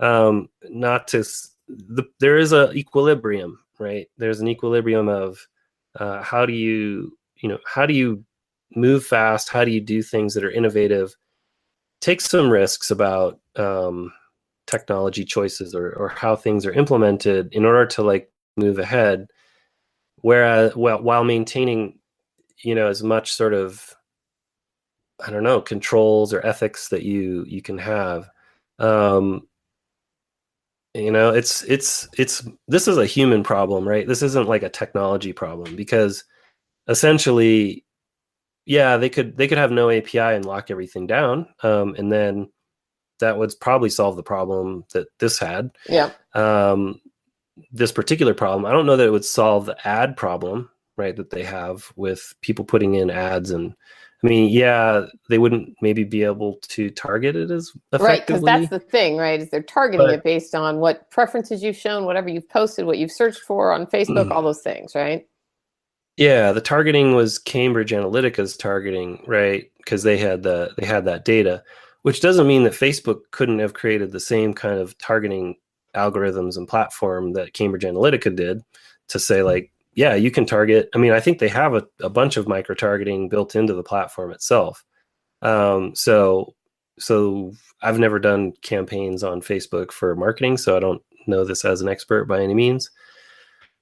[0.00, 1.24] um, not to
[1.68, 4.08] the, there is a equilibrium, right?
[4.18, 5.46] There's an equilibrium of
[6.00, 8.24] uh, how do you you know how do you
[8.74, 9.50] move fast?
[9.50, 11.14] How do you do things that are innovative?
[12.04, 14.12] Take some risks about um,
[14.66, 19.26] technology choices or, or how things are implemented in order to like move ahead.
[20.20, 21.98] Whereas well, while maintaining
[22.62, 23.94] you know as much sort of
[25.26, 28.28] i don't know controls or ethics that you you can have
[28.78, 29.46] um
[30.94, 34.06] you know it's it's it's this is a human problem right?
[34.06, 36.24] This isn't like a technology problem because
[36.88, 37.83] essentially
[38.66, 42.50] yeah, they could they could have no API and lock everything down, um, and then
[43.20, 45.70] that would probably solve the problem that this had.
[45.88, 46.10] Yeah.
[46.34, 47.00] Um,
[47.70, 51.14] this particular problem, I don't know that it would solve the ad problem, right?
[51.14, 53.74] That they have with people putting in ads, and
[54.24, 58.06] I mean, yeah, they wouldn't maybe be able to target it as effectively.
[58.06, 59.40] Right, because that's the thing, right?
[59.40, 62.96] Is they're targeting but, it based on what preferences you've shown, whatever you've posted, what
[62.96, 64.30] you've searched for on Facebook, mm.
[64.30, 65.26] all those things, right?
[66.16, 69.70] Yeah, the targeting was Cambridge Analytica's targeting, right?
[69.78, 71.62] Because they had the they had that data,
[72.02, 75.56] which doesn't mean that Facebook couldn't have created the same kind of targeting
[75.96, 78.62] algorithms and platform that Cambridge Analytica did
[79.08, 80.88] to say like, yeah, you can target.
[80.94, 83.82] I mean, I think they have a, a bunch of micro targeting built into the
[83.82, 84.84] platform itself.
[85.42, 86.54] Um, so
[86.98, 87.52] so
[87.82, 91.88] I've never done campaigns on Facebook for marketing, so I don't know this as an
[91.88, 92.90] expert by any means.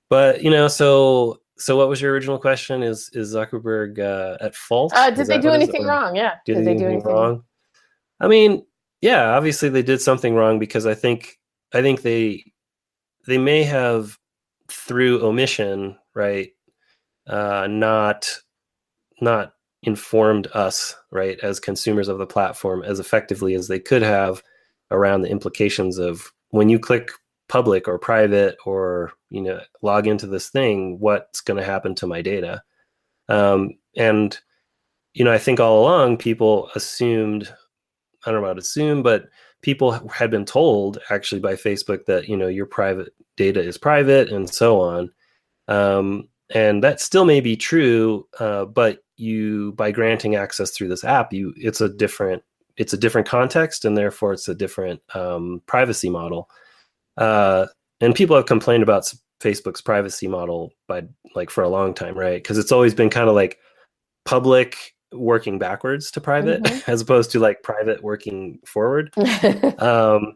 [0.09, 2.83] But you know, so so what was your original question?
[2.83, 4.93] Is is Zuckerberg uh, at fault?
[4.95, 6.17] Uh, did they do anything wrong?
[6.17, 6.35] Yeah.
[6.45, 7.45] Did, did they, do anything wrong?
[8.21, 8.65] I mean,
[9.01, 11.39] yeah, obviously they did something wrong because I think
[11.73, 12.53] I think they
[13.27, 14.19] they may have
[14.69, 16.51] through omission, right,
[17.29, 18.29] uh, not
[19.21, 19.55] not
[19.85, 24.43] informed us, right, as consumers of the platform as effectively as they could have
[24.91, 27.13] around the implications of when you click
[27.53, 32.07] public or private or you know log into this thing what's going to happen to
[32.07, 32.63] my data
[33.29, 34.41] um, and
[35.15, 37.53] you know i think all along people assumed
[38.27, 39.29] i don't know about assume but
[39.63, 44.31] people had been told actually by facebook that you know your private data is private
[44.31, 45.11] and so on
[45.69, 51.05] Um, and that still may be true, uh, but you by granting access through this
[51.05, 52.43] app, you it's a different
[52.77, 56.49] it's a different context, and therefore it's a different um, privacy model.
[57.17, 57.67] Uh,
[58.01, 61.03] and people have complained about Facebook's privacy model by
[61.35, 62.43] like for a long time, right?
[62.43, 63.59] Because it's always been kind of like
[64.25, 66.91] public working backwards to private mm-hmm.
[66.91, 69.13] as opposed to like private working forward.
[69.79, 70.35] um,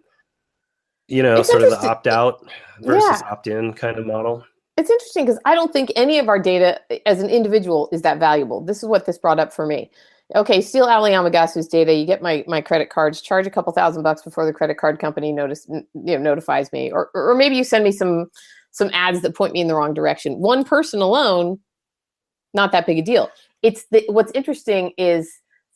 [1.08, 2.44] you know, it's sort of the opt out
[2.80, 3.30] versus yeah.
[3.30, 4.44] opt in kind of model.
[4.76, 8.18] It's interesting because I don't think any of our data as an individual is that
[8.18, 8.60] valuable.
[8.60, 9.90] This is what this brought up for me.
[10.34, 11.94] Okay, steal Ali Amagasu's data.
[11.94, 13.20] You get my my credit cards.
[13.20, 16.90] Charge a couple thousand bucks before the credit card company notice you know notifies me,
[16.90, 18.26] or or maybe you send me some
[18.72, 20.38] some ads that point me in the wrong direction.
[20.40, 21.60] One person alone,
[22.54, 23.30] not that big a deal.
[23.62, 25.30] It's the, what's interesting is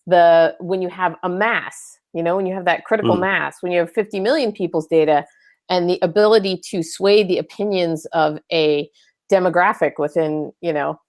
[0.07, 3.21] the when you have a mass, you know, when you have that critical mm.
[3.21, 5.25] mass, when you have 50 million people's data
[5.69, 8.91] and the ability to sway the opinions of a
[9.33, 11.01] demographic within, you know,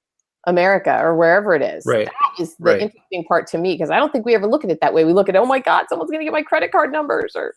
[0.45, 1.85] America or wherever it is.
[1.85, 2.05] Right.
[2.05, 2.81] That is the right.
[2.81, 5.05] interesting part to me because I don't think we ever look at it that way.
[5.05, 7.53] We look at, oh my God, someone's going to get my credit card numbers or,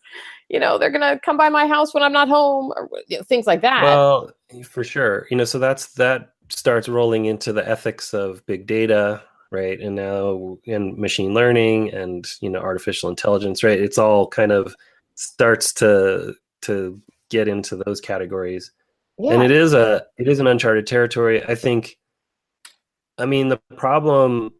[0.48, 3.18] you know, they're going to come by my house when I'm not home or you
[3.18, 3.82] know, things like that.
[3.82, 4.30] Well,
[4.64, 5.26] for sure.
[5.30, 9.80] You know, so that's that starts rolling into the ethics of big data, right?
[9.80, 13.80] And now in machine learning and, you know, artificial intelligence, right?
[13.80, 14.74] It's all kind of
[15.14, 18.72] starts to to get into those categories.
[19.18, 19.32] Yeah.
[19.32, 21.42] And it is a it is an uncharted territory.
[21.44, 21.96] I think
[23.18, 24.52] I mean, the problem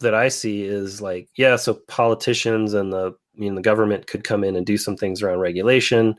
[0.00, 4.24] that I see is like, yeah, so politicians and the I mean the government could
[4.24, 6.16] come in and do some things around regulation.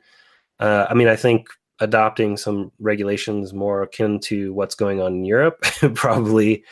[0.60, 1.48] Uh, I mean, I think
[1.80, 5.62] adopting some regulations more akin to what's going on in Europe
[5.96, 6.64] probably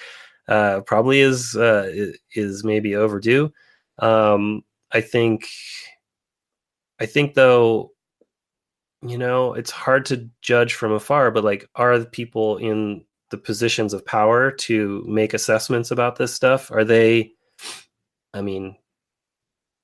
[0.47, 1.91] uh, probably is uh,
[2.35, 3.51] is maybe overdue.
[3.99, 5.47] Um, I think
[6.99, 7.91] I think though,
[9.01, 13.37] you know, it's hard to judge from afar, but like, are the people in the
[13.37, 16.69] positions of power to make assessments about this stuff?
[16.71, 17.33] Are they
[18.33, 18.75] i mean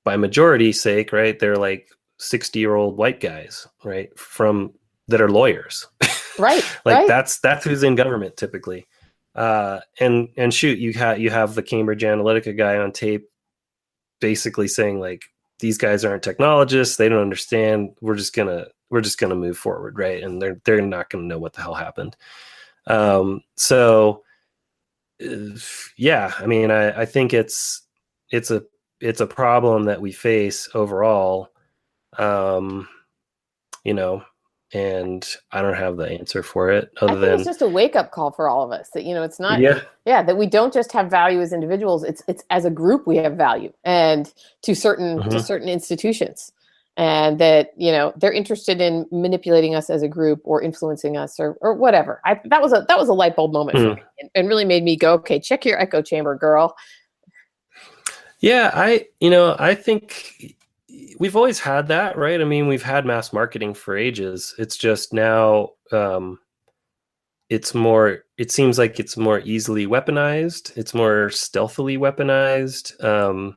[0.04, 4.72] by majority sake right they're like 60 year old white guys right from
[5.08, 5.86] that are lawyers.
[6.38, 7.08] Right like right.
[7.08, 8.86] that's that's who's in government typically.
[9.34, 13.28] Uh and and shoot you have you have the cambridge analytica guy on tape
[14.20, 15.24] basically saying like
[15.58, 16.96] these guys aren't technologists.
[16.96, 17.96] They don't understand.
[18.00, 20.22] We're just gonna we're just gonna move forward right?
[20.22, 22.16] And they're they're not gonna know what the hell happened
[22.88, 24.22] um, so
[25.96, 27.82] yeah, I mean, I, I think it's
[28.30, 28.62] it's a
[29.00, 31.50] it's a problem that we face overall.
[32.18, 32.88] Um,
[33.84, 34.22] you know,
[34.72, 38.10] and I don't have the answer for it other than it's just a wake up
[38.10, 40.74] call for all of us that you know it's not yeah yeah that we don't
[40.74, 44.74] just have value as individuals it's it's as a group we have value and to
[44.74, 45.30] certain mm-hmm.
[45.30, 46.52] to certain institutions
[46.98, 51.38] and that you know they're interested in manipulating us as a group or influencing us
[51.38, 52.20] or or whatever.
[52.26, 53.82] I that was a that was a light bulb moment mm.
[53.82, 56.76] for me and, and really made me go, okay, check your echo chamber, girl.
[58.40, 60.56] Yeah, I you know I think
[61.18, 62.40] we've always had that, right?
[62.40, 64.54] I mean, we've had mass marketing for ages.
[64.58, 66.40] It's just now um,
[67.48, 68.24] it's more.
[68.38, 70.76] It seems like it's more easily weaponized.
[70.76, 73.56] It's more stealthily weaponized um,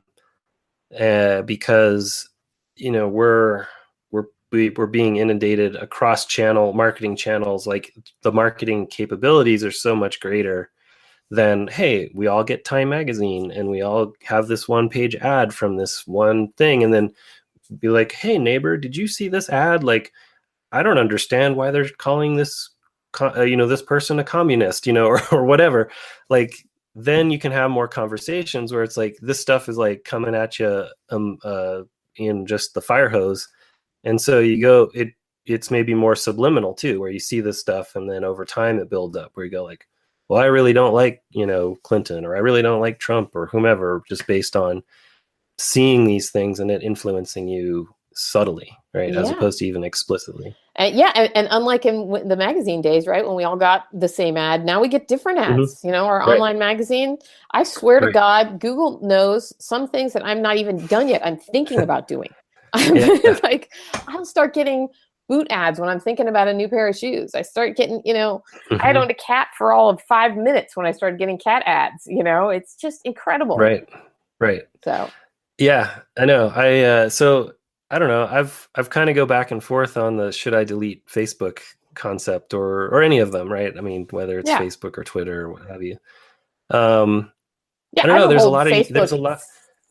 [0.98, 2.28] uh, because
[2.76, 3.66] you know we're
[4.10, 7.92] we're we're being inundated across channel marketing channels like
[8.22, 10.70] the marketing capabilities are so much greater
[11.30, 15.52] than hey we all get time magazine and we all have this one page ad
[15.54, 17.12] from this one thing and then
[17.78, 19.82] be like hey neighbor did you see this ad?
[19.82, 20.12] Like
[20.72, 22.70] i don't understand why they're calling this
[23.20, 25.90] uh, you know this person a communist you know or, or whatever.
[26.28, 26.54] Like
[26.94, 30.58] then you can have more conversations where it's like this stuff is like coming at
[30.58, 31.82] you um uh
[32.16, 33.48] in just the fire hose.
[34.04, 35.12] And so you go it
[35.46, 38.90] it's maybe more subliminal too where you see this stuff and then over time it
[38.90, 39.86] builds up where you go like
[40.28, 43.46] well i really don't like you know clinton or i really don't like trump or
[43.46, 44.82] whomever just based on
[45.58, 49.20] seeing these things and it influencing you subtly right yeah.
[49.20, 53.26] as opposed to even explicitly and yeah and, and, unlike in the magazine days right
[53.26, 55.60] when we all got the same ad now we get different mm-hmm.
[55.60, 55.88] ads mm-hmm.
[55.88, 56.28] you know our right.
[56.28, 57.16] online magazine
[57.52, 58.06] i swear right.
[58.06, 62.08] to god google knows some things that i'm not even done yet i'm thinking about
[62.08, 62.30] doing
[62.78, 63.38] yeah.
[63.42, 63.70] like
[64.08, 64.88] i'll start getting
[65.28, 68.14] boot ads when i'm thinking about a new pair of shoes i start getting you
[68.14, 68.82] know mm-hmm.
[68.82, 71.62] i had owned a cat for all of five minutes when i started getting cat
[71.66, 73.88] ads you know it's just incredible right
[74.40, 75.08] right so
[75.58, 77.52] yeah i know i uh so
[77.92, 78.26] I don't know.
[78.28, 81.60] I've I've kind of go back and forth on the should I delete Facebook
[81.94, 83.76] concept or or any of them, right?
[83.76, 84.58] I mean, whether it's yeah.
[84.58, 85.98] Facebook or Twitter or what have you.
[86.70, 87.30] Um,
[87.92, 88.28] yeah, I don't know.
[88.28, 89.40] There's a lot of there's a lot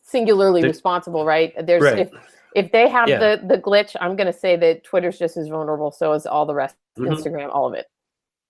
[0.02, 1.54] singularly responsible, right?
[1.64, 2.00] There's right.
[2.00, 2.10] if
[2.56, 3.18] if they have yeah.
[3.18, 5.92] the the glitch, I'm going to say that Twitter's just as vulnerable.
[5.92, 7.12] So is all the rest, mm-hmm.
[7.12, 7.86] Instagram, all of it.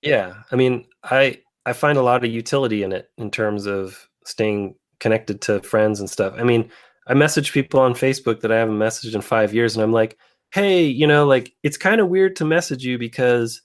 [0.01, 4.09] Yeah, I mean, I I find a lot of utility in it in terms of
[4.25, 6.35] staying connected to friends and stuff.
[6.39, 6.71] I mean,
[7.07, 10.17] I message people on Facebook that I haven't messaged in five years, and I'm like,
[10.53, 13.63] hey, you know, like it's kind of weird to message you because,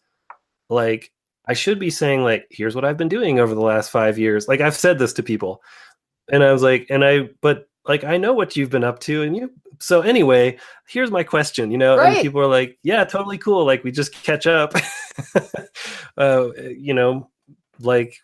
[0.69, 1.11] like,
[1.47, 4.47] I should be saying like, here's what I've been doing over the last five years.
[4.47, 5.61] Like I've said this to people,
[6.31, 9.23] and I was like, and I, but like I know what you've been up to,
[9.23, 9.51] and you.
[9.79, 10.57] So anyway,
[10.87, 12.13] here's my question, you know, Right.
[12.15, 13.63] and people are like, yeah, totally cool.
[13.63, 14.73] Like we just catch up,
[16.17, 17.29] uh, you know,
[17.79, 18.17] like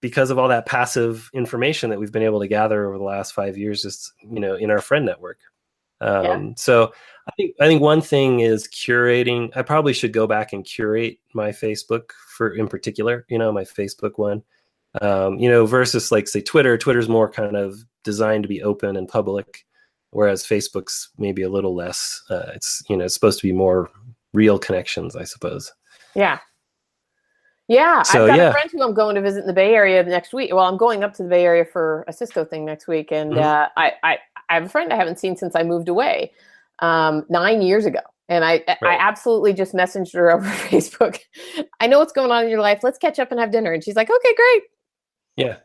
[0.00, 3.32] because of all that passive information that we've been able to gather over the last
[3.32, 5.38] five years, just you know, in our friend network.
[6.00, 6.50] Um, Yeah.
[6.56, 6.92] So
[7.28, 9.50] I think I think one thing is curating.
[9.56, 13.24] I probably should go back and curate my Facebook for in particular.
[13.28, 14.42] You know, my Facebook one.
[15.02, 16.78] Um, you know, versus like say Twitter.
[16.78, 19.66] Twitter's more kind of designed to be open and public,
[20.10, 22.22] whereas Facebook's maybe a little less.
[22.30, 23.90] Uh, it's you know it's supposed to be more
[24.32, 25.72] real connections, I suppose.
[26.14, 26.38] Yeah.
[27.68, 28.48] Yeah, So, I've got yeah.
[28.50, 30.52] a friend who I'm going to visit in the Bay Area next week.
[30.54, 33.32] Well, I'm going up to the Bay Area for a Cisco thing next week, and
[33.34, 33.42] Mhm.
[33.42, 36.32] uh, I, I I have a friend I haven't seen since I moved away
[36.78, 37.98] um, nine years ago,
[38.28, 41.18] and I I absolutely just messaged her over Facebook.
[41.80, 42.80] I know what's going on in your life.
[42.84, 43.72] Let's catch up and have dinner.
[43.72, 44.62] And she's like, okay, great.
[45.36, 45.56] Yeah.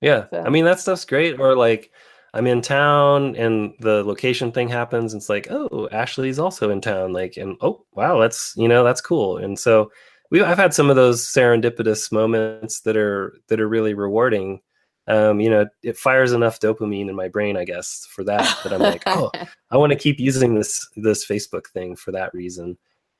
[0.00, 0.26] Yeah.
[0.30, 1.38] So- I mean, that stuff's great.
[1.38, 1.92] Or like,
[2.34, 5.12] I'm in town and the location thing happens.
[5.12, 7.12] And it's like, oh, Ashley's also in town.
[7.12, 9.36] Like, and oh, wow, that's, you know, that's cool.
[9.38, 9.90] And so
[10.34, 14.60] we, I've had some of those serendipitous moments that are, that are really rewarding.
[15.06, 18.72] Um, you know, it fires enough dopamine in my brain, I guess, for that, that
[18.72, 19.30] I'm like, oh,
[19.70, 22.76] I want to keep using this, this Facebook thing for that reason.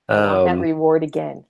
[0.09, 1.45] Want that Um, reward again.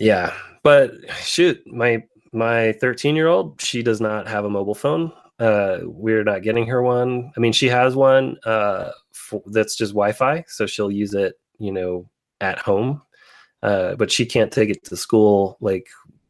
[0.00, 0.90] yeah, but
[1.22, 2.02] shoot, my
[2.32, 5.12] my 13 year old, she does not have a mobile phone.
[5.38, 7.30] Uh, we're not getting her one.
[7.36, 11.70] I mean, she has one uh, f that's just Wi-Fi, so she'll use it, you
[11.70, 12.10] know,
[12.40, 13.02] at home.
[13.64, 15.56] Uh, but she can't take it to school.
[15.60, 15.88] Like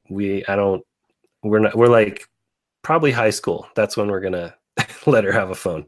[0.08, 0.84] we, I don't.
[1.42, 1.76] We're not.
[1.76, 2.28] We're like
[2.82, 3.66] probably high school.
[3.74, 4.54] That's when we're gonna
[5.06, 5.86] let her have a phone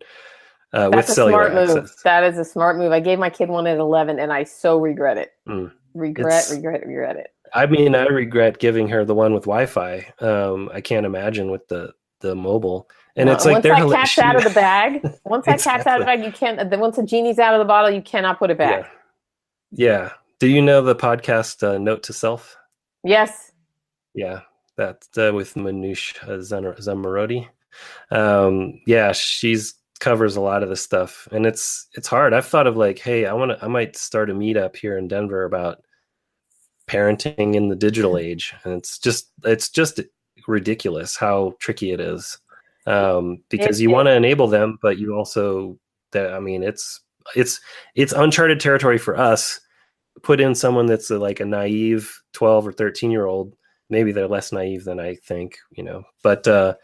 [0.72, 1.76] uh, with That's a cellular smart move.
[1.84, 2.02] access.
[2.02, 2.92] That is a smart move.
[2.92, 5.30] I gave my kid one at 11, and I so regret it.
[5.48, 5.72] Mm.
[5.94, 7.28] Regret, It's- regret, regret it.
[7.54, 10.04] I mean, I regret giving her the one with Wi-Fi.
[10.20, 13.92] Um, I can't imagine with the the mobile, and No, it's like once they're that
[13.92, 16.58] cat's she- out of the bag, once that cat's out of the bag, you can't.
[16.78, 18.90] Once the genie's out of the bottle, you cannot put it back.
[19.70, 19.86] Yeah.
[19.86, 20.12] yeah.
[20.38, 22.56] Do you know the podcast uh, Note to Self?
[23.04, 23.52] Yes.
[24.14, 24.40] Yeah,
[24.76, 27.48] that's uh, with Manoush Zomorodi.
[28.10, 32.34] Um, yeah, she's covers a lot of this stuff, and it's it's hard.
[32.34, 35.08] I've thought of like, hey, I want to, I might start a meetup here in
[35.08, 35.82] Denver about
[36.86, 40.00] parenting in the digital age, and it's just it's just
[40.46, 42.38] ridiculous how tricky it is.
[42.86, 45.78] Um, because It you want to enable them, but you also,
[46.12, 47.00] that I mean, it's
[47.34, 47.60] it's
[47.94, 49.60] it's uncharted territory for us.
[50.22, 53.54] Put in someone that's a, like a naive twelve or thirteen year old
[53.88, 56.02] maybe they're less naive than I think, you know.
[56.22, 56.74] But uh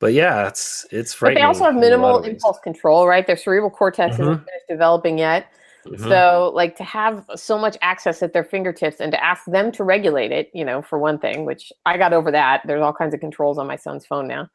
[0.00, 3.26] but yeah, it's it's But they also have in a lot minimal impulse control, right?
[3.26, 4.44] Their cerebral cortex isn't Mhm.
[4.44, 5.46] finished developing yet.
[5.86, 6.08] Mhm.
[6.08, 9.82] So, like to have so much access at their fingertips and to ask them to
[9.84, 12.60] regulate it, you know, for one thing, which I got over that.
[12.64, 14.48] There's all kinds of controls on my son's phone now.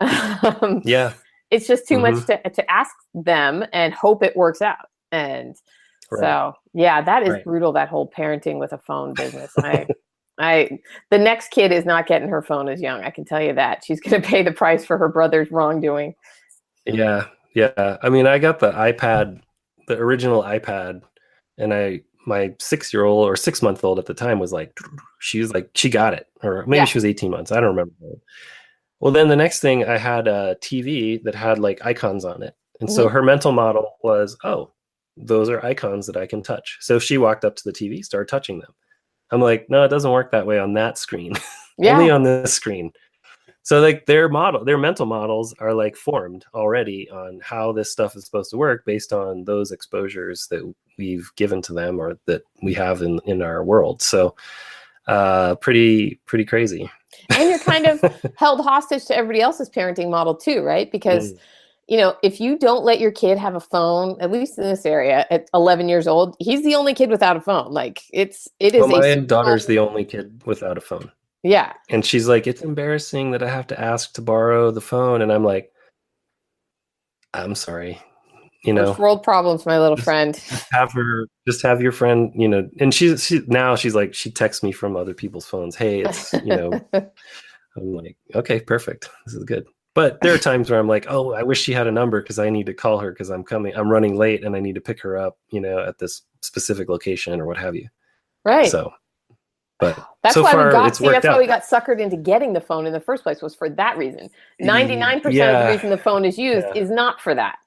[0.00, 1.12] um, yeah,
[1.50, 2.42] it's just too much Mhm.
[2.42, 4.88] to, to ask them and hope it works out.
[5.12, 5.56] And
[6.10, 6.20] Right.
[6.20, 7.44] so, yeah, that is Right.
[7.44, 7.72] brutal.
[7.72, 9.52] That whole parenting with a phone business.
[9.62, 9.86] I,
[10.38, 10.78] I,
[11.10, 13.02] the next kid is not getting her phone as young.
[13.02, 16.14] I can tell you that she's going to pay the price for her brother's wrongdoing.
[16.86, 17.96] yeah, yeah.
[18.02, 19.40] I mean, I got the iPad,
[19.88, 21.02] the original iPad,
[21.58, 24.76] and I my six year old or six month old at the time was like,
[25.20, 26.84] she was like, she got it, or maybe Yeah.
[26.84, 27.50] she was eighteen months.
[27.52, 27.92] I don't remember.
[29.00, 32.54] Well, then the next thing I had a TV that had like icons on it,
[32.80, 33.12] and so Mhm.
[33.12, 34.72] her mental model was, oh,
[35.26, 36.76] those are icons that I can touch.
[36.80, 38.72] So she walked up to the TV, started touching them.
[39.30, 41.34] I'm like, no, it doesn't work that way on that screen.
[41.80, 41.96] Yeah.
[41.96, 42.90] Only on this screen.
[43.62, 48.16] So like their model, their mental models are like formed already on how this stuff
[48.16, 52.42] is supposed to work based on those exposures that we've given to them or that
[52.64, 54.02] we have in in our world.
[54.02, 54.34] So
[55.06, 56.90] uh pretty pretty crazy.
[57.30, 58.00] and you're kind of
[58.36, 60.90] held hostage to everybody else's parenting model too, right?
[60.90, 61.38] Because Mm.
[61.88, 64.84] You know, if you don't let your kid have a phone, at least in this
[64.84, 67.72] area, at 11 years old, he's the only kid without a phone.
[67.72, 71.10] Like it's it is Well, my daughter's the only kid without a phone.
[71.42, 71.72] yeah.
[71.88, 75.22] And she's like, it's embarrassing that I have to ask to borrow the phone.
[75.22, 75.72] And I'm like,
[77.34, 78.00] I'm sorry.
[78.64, 80.36] You know, First world problems, my little Just- friend.
[80.72, 84.30] have her just have your friend, you know, and she's she now she's like she
[84.32, 85.76] texts me from other people's phones.
[85.76, 87.12] Hey, it's you know, I'm
[87.94, 89.08] like, okay, perfect.
[89.24, 89.64] This is good.
[89.98, 92.38] But there are times where I'm like, oh, I wish she had a number because
[92.38, 94.80] I need to call her because I'm coming, I'm running late and I need to
[94.80, 97.88] pick her up, you know, at this specific location or what have you.
[98.44, 98.70] right.
[98.70, 98.92] So
[99.80, 100.94] But That's so why far, we got.
[100.94, 101.32] See, that's out.
[101.32, 103.42] why we got suckered into getting the phone in the first place.
[103.42, 104.30] Was for that reason.
[104.60, 106.80] Ninety nine percent of the reason the phone is used Yeah.
[106.80, 107.58] is not for that.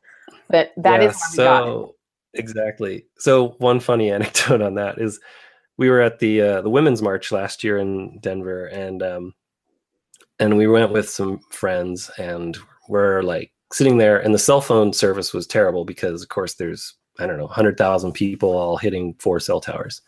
[0.49, 1.65] But that is Yeah, why we got it.
[1.65, 1.95] so
[2.33, 3.07] exactly.
[3.17, 5.19] So one funny anecdote on that is
[5.77, 9.33] we were at the uh, the women's march last year in Denver, and um,
[10.41, 12.57] and we went with some friends, and
[12.89, 16.93] we're like sitting there, and the cell phone service was terrible because, of course, there's
[17.19, 20.01] I don't know, hundred thousand people all hitting four cell towers,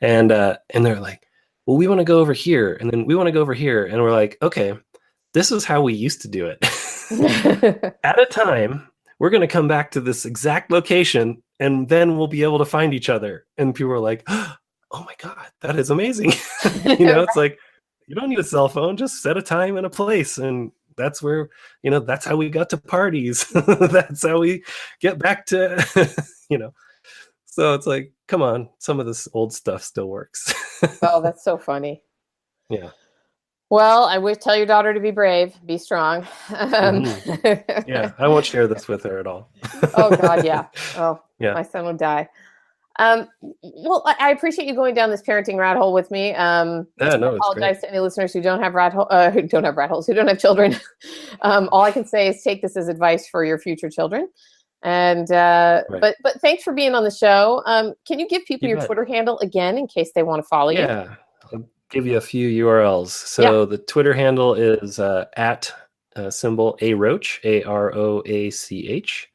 [0.00, 1.28] and uh, and they're like,
[1.66, 3.84] well, we want to go over here, and then we want to go over here,
[3.84, 4.74] and we're like, okay,
[5.34, 6.58] this is how we used to do it.
[8.04, 8.88] at a time
[9.18, 12.64] we're going to come back to this exact location and then we'll be able to
[12.64, 13.46] find each other.
[13.56, 14.56] And people are like oh
[14.92, 16.32] my god that is amazing.
[16.84, 17.58] You know it's like
[18.08, 21.22] you don't need a cell phone just set a time and a place and that's
[21.22, 21.48] where
[21.82, 24.64] you know that's how we got to parties that's how we
[25.00, 26.16] get back to
[26.50, 26.72] you know
[27.44, 30.52] so it's like come on some of this old stuff still works
[31.02, 32.02] oh, that's so funny.
[32.70, 32.90] yeah
[33.70, 36.26] Well, I would tell your daughter to be brave, be strong.
[36.54, 37.04] Um,
[37.86, 39.50] yeah i won't share this with her at all
[39.96, 40.66] oh God, yeah.
[40.96, 41.52] Oh, Yeah.
[41.54, 42.28] my son would die.
[42.98, 43.28] Um,
[43.62, 46.34] well, I, appreciate you going down this parenting rat hole with me.
[46.34, 49.06] Um, yeah no I it's great apologize to any listeners who don't have rat hole,
[49.10, 50.76] uh, who don't have rat holes, who don't have children.
[51.42, 54.28] um, all I can say is take this as advice for your future children.
[54.82, 56.00] And uh, Right.
[56.00, 57.62] but but thanks for being on the show.
[57.66, 58.86] Um, can you give people You your bet.
[58.86, 60.80] Twitter handle again in case they want to follow you?
[60.80, 61.14] Yeah,
[61.52, 63.08] I'll give you a few URLs.
[63.08, 65.72] So the Twitter handle is uh, at
[66.14, 69.28] uh, symbol a roach a r o a c h.